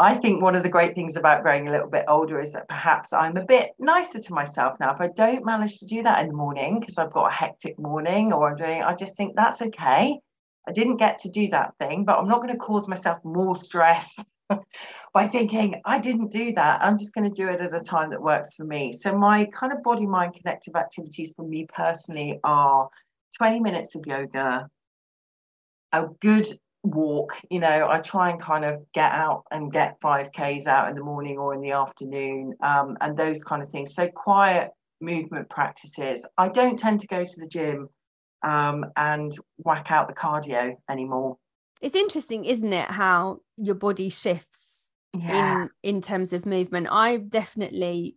[0.00, 2.66] I think one of the great things about growing a little bit older is that
[2.68, 4.94] perhaps I'm a bit nicer to myself now.
[4.94, 7.78] If I don't manage to do that in the morning because I've got a hectic
[7.78, 10.18] morning or I'm doing, I just think that's okay.
[10.66, 13.56] I didn't get to do that thing, but I'm not going to cause myself more
[13.56, 14.16] stress
[15.12, 16.80] by thinking, I didn't do that.
[16.82, 18.94] I'm just going to do it at a time that works for me.
[18.94, 22.88] So, my kind of body mind connective activities for me personally are
[23.36, 24.70] 20 minutes of yoga,
[25.92, 26.46] a good
[26.82, 27.36] walk.
[27.50, 31.04] You know, I try and kind of get out and get 5Ks out in the
[31.04, 33.94] morning or in the afternoon um, and those kind of things.
[33.94, 34.70] So, quiet
[35.00, 36.26] movement practices.
[36.36, 37.88] I don't tend to go to the gym
[38.42, 41.36] um, and whack out the cardio anymore
[41.80, 45.62] it's interesting isn't it how your body shifts yeah.
[45.62, 48.16] in in terms of movement i've definitely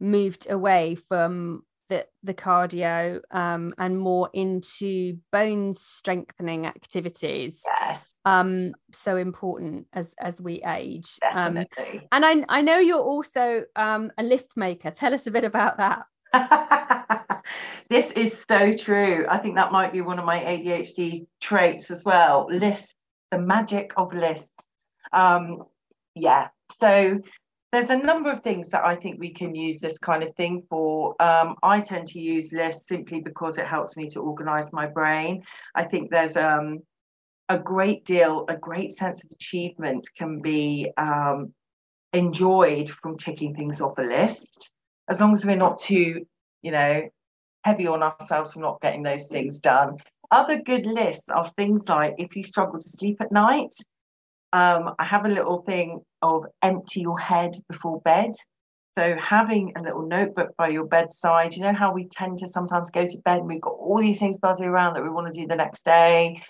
[0.00, 8.72] moved away from the the cardio um, and more into bone strengthening activities yes um
[8.92, 11.98] so important as as we age um, definitely.
[11.98, 15.44] um and i i know you're also um a list maker tell us a bit
[15.44, 16.04] about that
[17.88, 19.26] This is so true.
[19.28, 22.46] I think that might be one of my ADHD traits as well.
[22.48, 22.94] List,
[23.30, 24.48] the magic of lists.
[25.12, 25.64] Um,
[26.14, 26.48] yeah.
[26.70, 27.20] So
[27.72, 30.62] there's a number of things that I think we can use this kind of thing
[30.68, 31.20] for.
[31.22, 35.42] Um, I tend to use lists simply because it helps me to organize my brain.
[35.74, 36.80] I think there's um,
[37.48, 41.54] a great deal, a great sense of achievement can be um,
[42.12, 44.70] enjoyed from ticking things off a list,
[45.08, 46.26] as long as we're not too,
[46.60, 47.08] you know,
[47.64, 49.96] heavy on ourselves for not getting those things done.
[50.30, 53.74] Other good lists are things like if you struggle to sleep at night,
[54.52, 58.32] um, I have a little thing of empty your head before bed.
[58.94, 62.90] So having a little notebook by your bedside, you know how we tend to sometimes
[62.90, 65.40] go to bed and we've got all these things buzzing around that we want to
[65.40, 66.42] do the next day.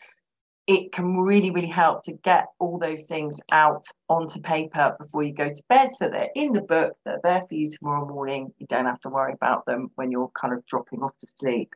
[0.67, 5.33] It can really, really help to get all those things out onto paper before you
[5.33, 8.53] go to bed so they're in the book, they're there for you tomorrow morning.
[8.59, 11.75] You don't have to worry about them when you're kind of dropping off to sleep.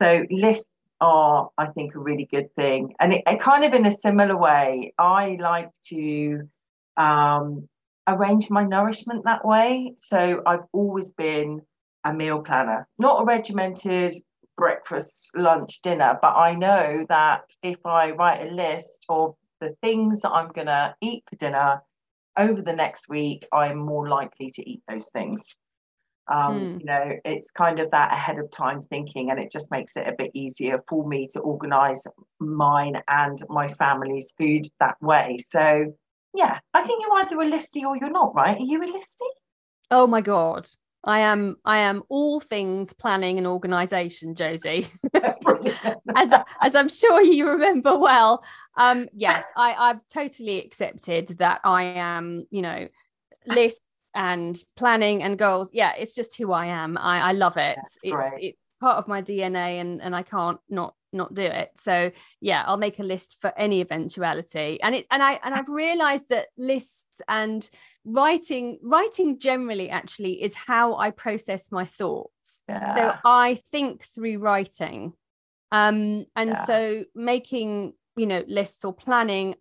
[0.00, 2.94] So lists are, I think, a really good thing.
[3.00, 6.48] And it, it kind of in a similar way, I like to
[6.96, 7.68] um,
[8.06, 9.94] arrange my nourishment that way.
[10.00, 11.62] So I've always been
[12.04, 14.14] a meal planner, not a regimented
[14.56, 20.20] breakfast, lunch, dinner, but I know that if I write a list of the things
[20.20, 21.82] that I'm going to eat for dinner
[22.36, 25.54] over the next week, I'm more likely to eat those things.
[26.30, 26.80] Um, mm.
[26.80, 30.06] You know, it's kind of that ahead of time thinking, and it just makes it
[30.06, 32.06] a bit easier for me to organize
[32.38, 35.38] mine and my family's food that way.
[35.38, 35.92] So,
[36.34, 38.56] yeah, I think you're either a listy or you're not, right?
[38.56, 39.28] Are you a listy?
[39.90, 40.68] Oh my God.
[41.02, 44.86] I am I am all things planning and organization, Josie.
[46.14, 48.44] as as I'm sure you remember well.
[48.76, 52.86] Um yes, I I've totally accepted that I am, you know,
[53.46, 53.80] list
[54.14, 55.68] and planning and goals.
[55.72, 56.98] Yeah it's just who i am.
[56.98, 57.78] I, I love it.
[57.82, 61.70] It's, it's part of my dna and and i can't not not do it.
[61.76, 64.80] So yeah i'll make a list for any eventuality.
[64.82, 67.68] And it and i and i've realized that lists and
[68.04, 72.60] writing writing generally actually is how i process my thoughts.
[72.68, 72.96] Yeah.
[72.96, 75.12] so i think through writing.
[75.72, 76.64] Um and yeah.
[76.64, 79.54] so making you know lists or planning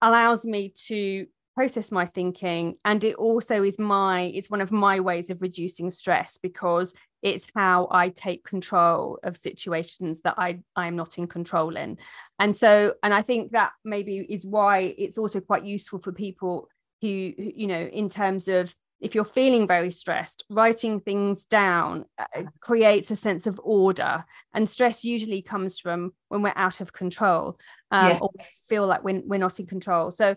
[0.00, 5.00] allows me to process my thinking and it also is my it's one of my
[5.00, 10.96] ways of reducing stress because it's how i take control of situations that i i'm
[10.96, 11.98] not in control in.
[12.38, 16.68] And so and i think that maybe is why it's also quite useful for people
[17.00, 22.42] who you know in terms of if you're feeling very stressed writing things down uh,
[22.60, 24.24] creates a sense of order.
[24.54, 27.58] And stress usually comes from when we're out of control
[27.90, 28.20] um, yes.
[28.22, 28.30] or
[28.68, 30.12] feel like we're, we're not in control.
[30.12, 30.36] So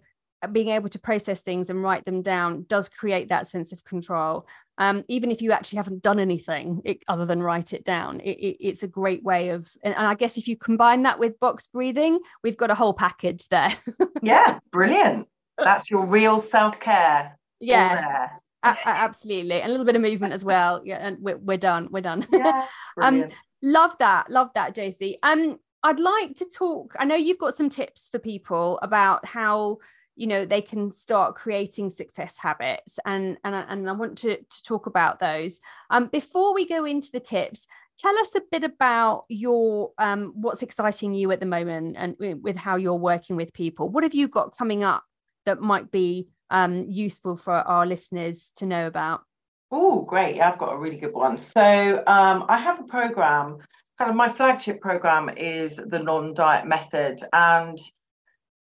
[0.54, 4.48] being able to process things and write them down does create that sense of control.
[4.78, 8.38] Um, even if you actually haven't done anything it, other than write it down it,
[8.38, 11.40] it, it's a great way of and, and, i guess if you combine that with
[11.40, 13.72] box breathing we've got a whole package there.
[14.22, 15.30] Yeah brilliant.
[15.58, 18.28] That's your real self-care yeah
[18.64, 19.62] absolutely.
[19.62, 20.82] And a little bit of movement as well.
[20.84, 22.28] Yeah and we're, we're done we're done.
[22.30, 22.66] Yeah,
[23.02, 23.26] um
[23.62, 26.96] love that love that josie um I'd like to talk.
[26.98, 29.78] I know you've got some tips for people about how
[30.16, 34.64] you know they can start creating success habits and and, and i want to, to
[34.64, 35.60] talk about those.
[35.90, 40.64] Um, before we go into the tips tell us a bit about your um, what's
[40.64, 43.90] exciting you at the moment and with how you're working with people.
[43.90, 45.04] What have you got coming up
[45.46, 49.22] that might be um, useful for our listeners to know about?
[49.72, 50.40] Oh great.
[50.42, 51.38] I've got a really good one.
[51.38, 53.60] So um, i have a program
[53.98, 57.78] kind of my flagship program is the non-diet method and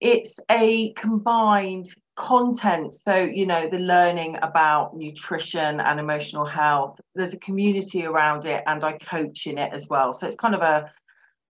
[0.01, 1.86] it's a combined
[2.16, 2.94] content.
[2.94, 8.62] So you know the learning about nutrition and emotional health there's a community around it
[8.66, 10.12] and i coach in it as well.
[10.12, 10.90] So it's kind of a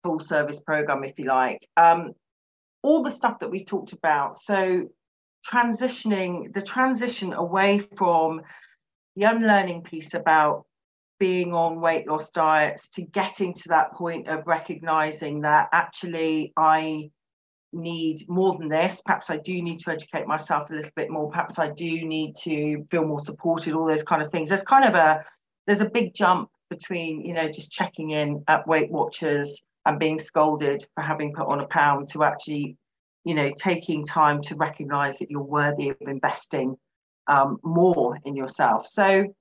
[0.03, 1.67] full service program if you like.
[1.77, 2.13] Um,
[2.81, 4.37] all the stuff that we talked about.
[4.37, 4.89] So
[5.49, 8.41] transitioning the transition away from
[9.15, 10.65] the unlearning piece about
[11.19, 17.09] being on weight loss diets to getting to that point of recognizing that actually i
[17.73, 19.01] need more than this.
[19.05, 21.29] Perhaps I do need to educate myself a little bit more.
[21.29, 24.49] Perhaps I do need to feel more supported, all those kind of things.
[24.49, 25.23] There's kind of a
[25.65, 30.19] there's a big jump between, you know, just checking in at Weight Watchers and being
[30.19, 32.77] scolded for having put on a pound to actually,
[33.23, 36.75] you know, taking time to recognize that you're worthy of investing
[37.27, 38.87] um, more in yourself.
[38.87, 39.33] So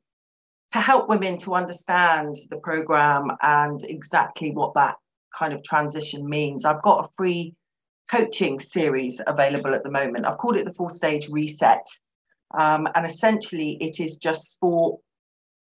[0.73, 4.97] to help women to understand the program and exactly what that
[5.37, 7.55] kind of transition means, I've got a free
[8.11, 10.27] coaching series available at the moment.
[10.27, 11.87] I've called it the four stage reset.
[12.59, 14.99] Um, and essentially, it is just for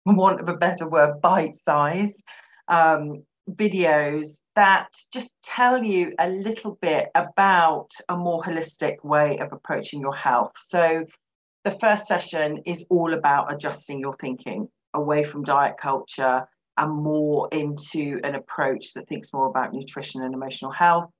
[0.07, 2.23] want of a better word, bite size
[2.69, 9.53] um, videos that just tell you a little bit about a more holistic way of
[9.53, 10.53] approaching your health.
[10.57, 11.05] So,
[11.65, 17.49] the first session is all about adjusting your thinking away from diet culture and more
[17.53, 21.11] into an approach that thinks more about nutrition and emotional health.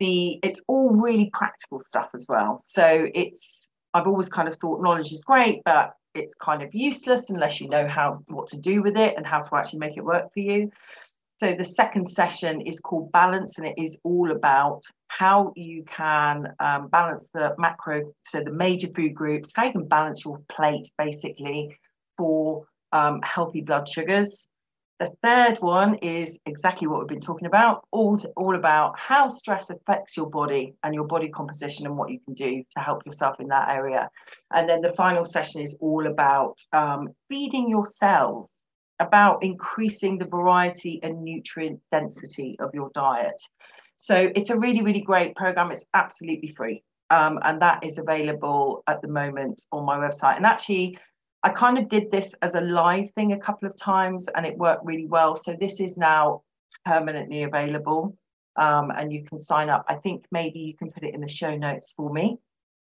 [0.00, 2.58] The it's all really practical stuff as well.
[2.62, 7.30] So it's I've always kind of thought knowledge is great, but it's kind of useless
[7.30, 10.04] unless you know how what to do with it and how to actually make it
[10.04, 10.70] work for you.
[11.38, 16.48] So the second session is called Balance, and it is all about how you can
[16.60, 20.88] um, balance the macro, so the major food groups, how you can balance your plate
[20.98, 21.78] basically
[22.18, 24.50] for um, healthy blood sugars.
[25.00, 29.28] The third one is exactly what we've been talking about, all, to, all about how
[29.28, 33.06] stress affects your body and your body composition and what you can do to help
[33.06, 34.10] yourself in that area.
[34.52, 38.62] And then the final session is all about um, feeding your cells
[39.00, 43.40] about increasing the variety and nutrient density of your diet.
[43.96, 45.72] So it's a really, really great program.
[45.72, 46.84] It's absolutely free.
[47.08, 50.36] Um, and that is available at the moment on my website.
[50.36, 50.98] And actually,
[51.42, 54.56] I kind of did this as a live thing a couple of times and it
[54.58, 55.34] worked really well.
[55.34, 56.42] So this is now
[56.84, 58.16] permanently available
[58.56, 59.84] um, and you can sign up.
[59.88, 62.38] I think maybe you can put it in the show notes for me.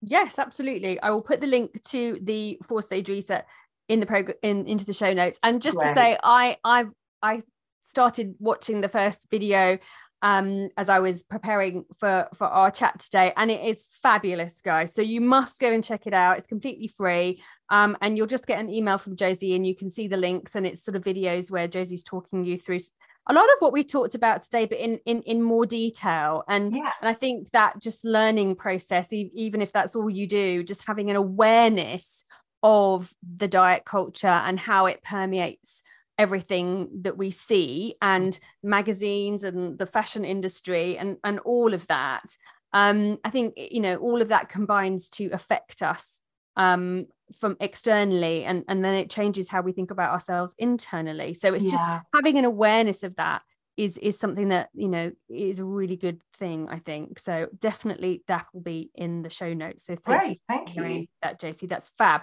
[0.01, 0.99] Yes, absolutely.
[0.99, 3.47] I will put the link to the four stage reset
[3.87, 5.39] in the program in into the show notes.
[5.43, 6.85] And just to say, I I
[7.21, 7.43] I
[7.83, 9.77] started watching the first video
[10.21, 14.93] um, as I was preparing for for our chat today, and it is fabulous, guys.
[14.93, 16.37] So you must go and check it out.
[16.37, 17.41] It's completely free,
[17.73, 20.53] um, and you'll just get an email from Josie, and you can see the links,
[20.53, 22.79] and it's sort of videos where Josie's talking you through
[23.27, 26.43] a lot of what we talked about today, but in in in more detail.
[26.47, 26.91] And yeah.
[27.01, 31.09] and I think that just learning process, even if that's all you do, just having
[31.09, 32.23] an awareness
[32.61, 35.81] of the diet culture and how it permeates
[36.19, 42.23] everything that we see and magazines and the fashion industry and and all of that
[42.71, 46.19] um i think you know all of that combines to affect us
[46.55, 47.07] um
[47.39, 51.65] from externally and and then it changes how we think about ourselves internally so it's
[51.65, 51.71] yeah.
[51.71, 53.41] just having an awareness of that
[53.75, 58.23] is is something that you know is a really good thing i think so definitely
[58.27, 61.67] that will be in the show notes so thank Great, you thank you that josie
[61.67, 62.21] that's fab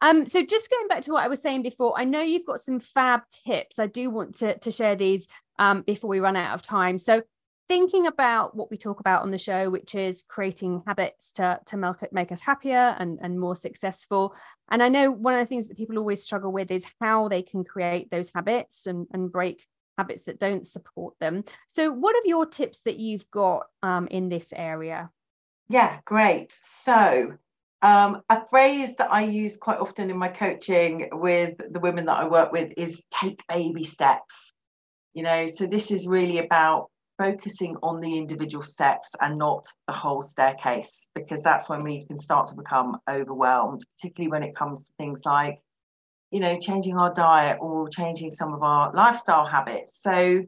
[0.00, 2.60] um, so just going back to what I was saying before, I know you've got
[2.60, 3.78] some fab tips.
[3.78, 5.26] I do want to, to share these
[5.58, 6.98] um, before we run out of time.
[6.98, 7.22] So
[7.68, 11.76] thinking about what we talk about on the show, which is creating habits to, to
[11.76, 14.34] make, make us happier and, and more successful.
[14.70, 17.42] And I know one of the things that people always struggle with is how they
[17.42, 19.66] can create those habits and, and break
[19.98, 21.44] habits that don't support them.
[21.68, 25.10] So what are your tips that you've got um, in this area?
[25.68, 26.58] Yeah, great.
[26.62, 27.34] So
[27.82, 32.18] um, a phrase that I use quite often in my coaching with the women that
[32.18, 34.52] I work with is take baby steps.
[35.12, 39.92] You know, so this is really about focusing on the individual steps and not the
[39.92, 44.84] whole staircase, because that's when we can start to become overwhelmed, particularly when it comes
[44.84, 45.60] to things like,
[46.30, 50.00] you know, changing our diet or changing some of our lifestyle habits.
[50.00, 50.44] So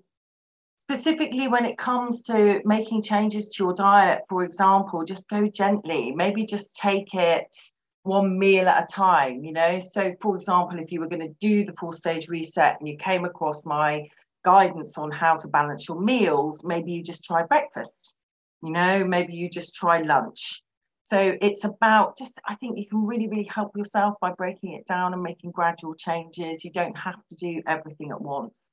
[0.79, 6.12] specifically when it comes to making changes to your diet, for example, just go gently.
[6.12, 7.55] Maybe just take it
[8.03, 9.79] one meal at a time, you know.
[9.79, 12.97] So, for example, if you were going to do the four stage reset and you
[12.97, 14.09] came across my
[14.45, 18.14] guidance on how to balance your meals, maybe you just try breakfast,
[18.62, 20.62] you know, maybe you just try lunch.
[21.03, 24.86] So it's about just, I think you can really, really help yourself by breaking it
[24.86, 26.64] down and making gradual changes.
[26.64, 28.72] You don't have to do everything at once.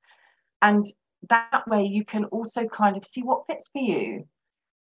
[0.62, 0.86] And
[1.30, 4.26] that way you can also kind of see what fits for you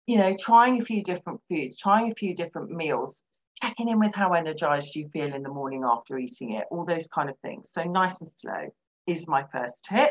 [0.07, 3.25] you know trying a few different foods trying a few different meals
[3.61, 7.07] checking in with how energized you feel in the morning after eating it all those
[7.09, 8.69] kind of things so nice and slow
[9.07, 10.11] is my first tip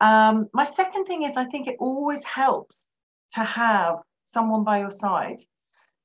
[0.00, 2.86] um, my second thing is i think it always helps
[3.34, 5.40] to have someone by your side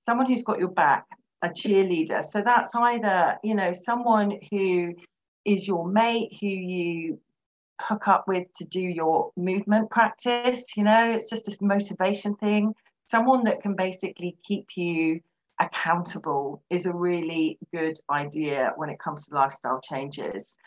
[0.05, 1.05] someone who's got your back
[1.41, 4.93] a cheerleader so that's either you know someone who
[5.45, 7.19] is your mate who you
[7.81, 10.75] hook up with to do your movement practice.
[10.75, 12.73] You know, it's just this motivation thing.
[13.05, 15.21] Someone that can basically keep you
[15.59, 20.57] accountable is a really good idea when it comes to lifestyle changes.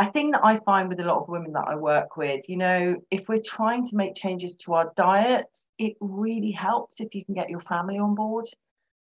[0.00, 2.56] A thing that I find with a lot of women that I work with, you
[2.56, 5.46] know, if we're trying to make changes to our diet,
[5.78, 8.46] it really helps if you can get your family on board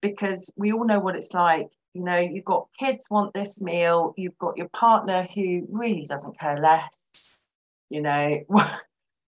[0.01, 1.69] because we all know what it's like.
[1.93, 6.39] You know you've got kids want this meal you've got your partner who really doesn't
[6.39, 7.11] care less
[7.91, 8.39] you know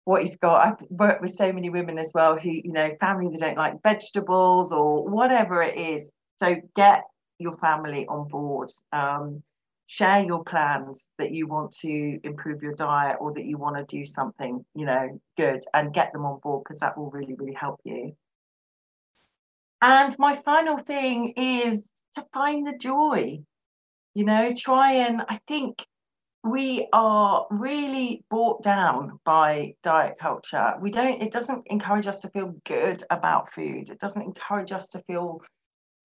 [0.05, 0.65] what he's got.
[0.65, 3.81] I've worked with so many women as well who you know family that don't like
[3.83, 6.11] vegetables or whatever it is.
[6.37, 7.03] So get
[7.39, 8.71] your family on board.
[8.93, 9.43] Um,
[9.87, 13.83] share your plans that you want to improve your diet or that you want to
[13.97, 17.53] do something, you know, good and get them on board because that will really, really
[17.53, 18.15] help you.
[19.81, 23.39] And my final thing is to find the joy.
[24.15, 25.85] You know, try and I think
[26.43, 30.75] we are really brought down by diet culture.
[30.79, 33.89] We don't, it doesn't encourage us to feel good about food.
[33.89, 35.41] It doesn't encourage us to feel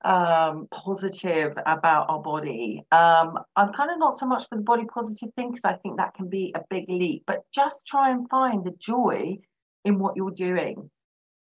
[0.05, 2.83] um, positive about our body.
[2.93, 5.97] Um, I'm kind of not so much for the body positive thing because I think
[5.97, 9.39] that can be a big leap, but just try and find the joy
[9.85, 10.91] in what you're doing.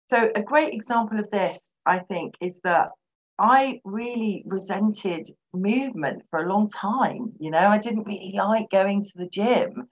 [0.09, 2.89] So, a great example of this, I think, is that
[3.37, 7.33] I really resented movement for a long time.
[7.39, 9.89] You know, I didn't really like going to the gym.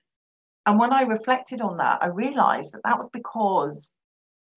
[0.65, 3.91] And when I reflected on that, I realized that that was because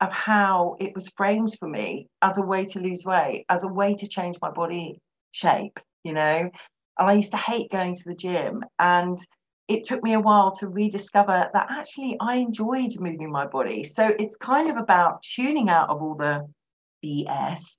[0.01, 3.68] of how it was framed for me as a way to lose weight, as a
[3.68, 5.01] way to change my body
[5.32, 6.51] shape, you know.
[6.99, 8.64] And I used to hate going to the gym.
[8.78, 9.18] And
[9.68, 13.84] it took me a while to rediscover that actually I enjoyed moving my body.
[13.84, 16.47] So it's kind of about tuning out of all the
[17.05, 17.76] BS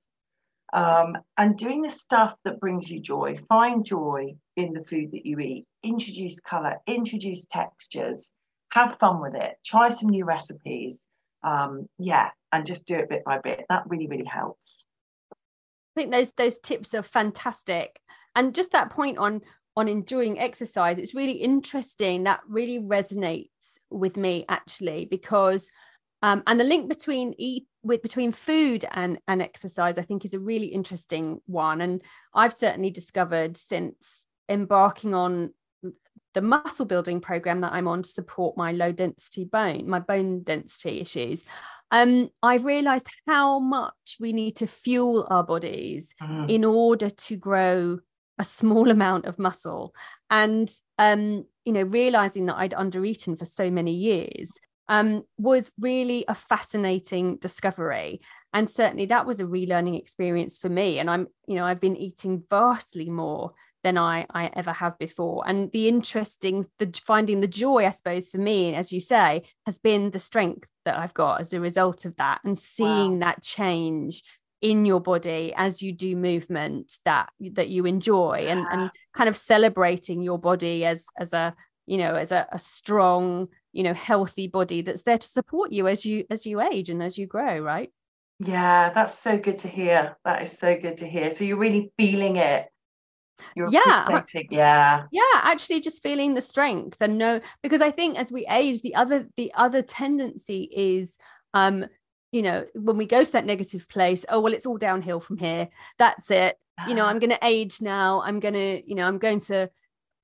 [0.73, 3.37] um, and doing the stuff that brings you joy.
[3.47, 5.65] Find joy in the food that you eat.
[5.83, 8.29] Introduce color, introduce textures,
[8.73, 11.07] have fun with it, try some new recipes
[11.47, 13.65] um, yeah, and just do it bit by bit.
[13.69, 14.87] That really, really helps.
[15.31, 17.99] I think those those tips are fantastic,
[18.35, 19.41] and just that point on
[19.77, 22.23] on enjoying exercise, it's really interesting.
[22.23, 25.69] That really resonates with me actually because.
[26.23, 30.33] Um, and the link between eat with between food and and exercise, I think, is
[30.33, 31.79] a really interesting one.
[31.79, 32.01] And
[32.33, 35.53] I've certainly discovered since embarking on
[36.37, 40.43] the muscle building program that I'm on to support my low density bone, my bone
[40.43, 41.43] density issues,
[41.89, 46.47] um, I've realized how much we need to fuel our bodies mm.
[46.47, 47.97] in order to grow
[48.37, 49.95] a small amount of muscle.
[50.29, 54.51] And, um, you know, realizing that I'd undereaten for so many years
[54.89, 58.21] um, was really a fascinating discovery.
[58.53, 60.99] And certainly that was a relearning experience for me.
[60.99, 63.53] And I'm, you know, I've been eating vastly more
[63.87, 65.43] than I, I ever have before.
[65.47, 69.77] And the interesting, the finding the joy, I suppose, for me, as you say, has
[69.77, 73.19] been the strength that I've got as a result of that and seeing wow.
[73.19, 74.23] that change
[74.61, 79.37] in your body as you do movement that that you enjoy and and kind of
[79.37, 84.47] celebrating your body as as a you know as a, a strong you know healthy
[84.47, 87.59] body that's there to support you as you as you age and as you grow
[87.59, 87.91] right?
[88.39, 90.17] Yeah that's so good to hear.
[90.25, 91.33] That is so good to hear.
[91.33, 92.67] So you're really feeling it
[93.55, 94.05] you're yeah
[94.51, 95.03] yeah.
[95.11, 98.95] Yeah actually just feeling the strength and no because i think as we age the
[98.95, 101.17] other the other tendency is
[101.53, 101.85] um
[102.31, 105.37] you know when we go to that negative place oh well it's all downhill from
[105.37, 105.69] here.
[105.97, 106.57] That's it.
[106.87, 107.09] You know ah.
[107.09, 108.21] i'm going to age now.
[108.23, 109.69] I'm going to you know i'm going to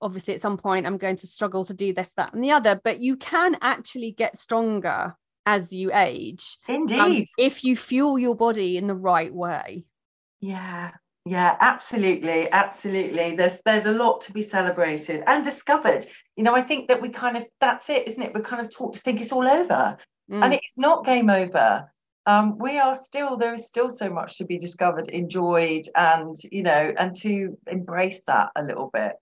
[0.02, 2.80] obviously at some point i'm going to struggle to do this that and the other.
[2.84, 7.00] But you can actually get stronger as you age um, indeed.
[7.00, 9.86] um, if you fuel your body in the right way.
[10.40, 10.92] Yeah
[11.26, 13.36] yeah, absolutely, absolutely.
[13.36, 16.06] There's there's a lot to be celebrated and discovered.
[16.36, 18.34] You know, I think that we kind of that's it, isn't it?
[18.34, 19.98] We're kind of taught to think it's all over,
[20.30, 20.44] mm.
[20.44, 21.90] and it's not game over.
[22.26, 26.64] Um, we are still there is still so much to be discovered, enjoyed, and you
[26.64, 29.14] know, and to embrace that a little bit.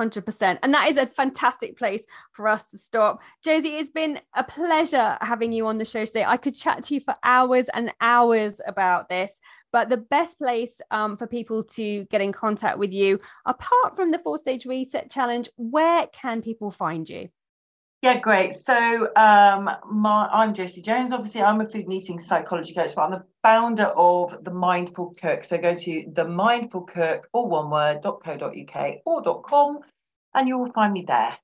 [0.00, 0.58] 100%.
[0.62, 3.20] And that is a fantastic place for us to stop.
[3.44, 6.24] Josie, it's been a pleasure having you on the show today.
[6.24, 9.38] I could chat to you for hours and hours about this,
[9.72, 14.10] but the best place um, for people to get in contact with you, apart from
[14.10, 17.28] the four stage reset challenge, where can people find you?
[18.02, 18.52] Yeah, great.
[18.52, 21.12] So um, my, I'm Josie Jones.
[21.12, 25.14] Obviously, I'm a food and eating psychology coach, but I'm the founder of The Mindful
[25.20, 25.44] Cook.
[25.44, 29.80] So go to the Mindful Cook, all one word, .co.uk or .com,
[30.34, 31.38] and you will find me there.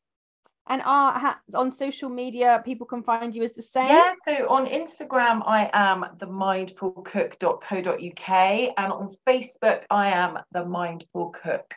[0.68, 3.88] And are on social media, people can find you as the same?
[3.88, 11.30] Yeah, so on Instagram, I am the mindfulcook.co.uk, and on Facebook, I am the Mindful
[11.30, 11.74] Cook.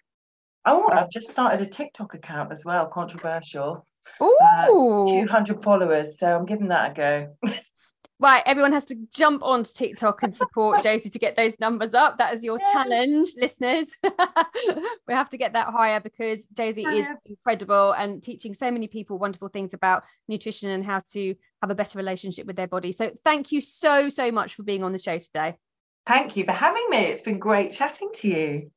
[0.66, 3.88] Oh, I've just started a TikTok account as well, controversial.
[4.22, 4.38] Ooh.
[4.42, 7.34] Uh, 200 followers, so I'm giving that a go.
[8.22, 12.20] Right, everyone has to jump onto TikTok and support Josie to get those numbers up.
[12.20, 12.72] That is your yes.
[12.72, 13.88] challenge, listeners.
[15.08, 19.18] we have to get that higher because Josie is incredible and teaching so many people
[19.18, 22.92] wonderful things about nutrition and how to have a better relationship with their body.
[22.92, 25.56] So, thank you so, so much for being on the show today.
[26.06, 27.00] Thank you for having me.
[27.00, 28.72] It's been great chatting to you.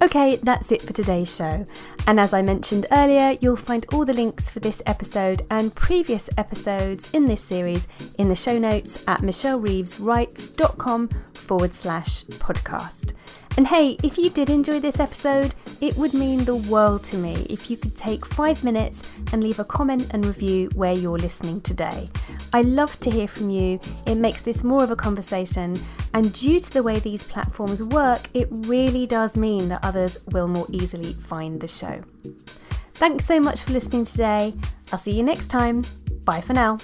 [0.00, 1.66] Okay, that's it for today's show.
[2.06, 6.30] And as I mentioned earlier, you'll find all the links for this episode and previous
[6.38, 13.12] episodes in this series in the show notes at michellereeveswrites.com forward slash podcast.
[13.58, 17.44] And hey, if you did enjoy this episode, it would mean the world to me
[17.50, 21.60] if you could take five minutes and leave a comment and review where you're listening
[21.62, 22.08] today.
[22.52, 23.80] I love to hear from you.
[24.06, 25.74] It makes this more of a conversation,
[26.14, 30.46] and due to the way these platforms work, it really does mean that others will
[30.46, 32.00] more easily find the show.
[32.94, 34.54] Thanks so much for listening today.
[34.92, 35.82] I'll see you next time.
[36.24, 36.78] Bye for now.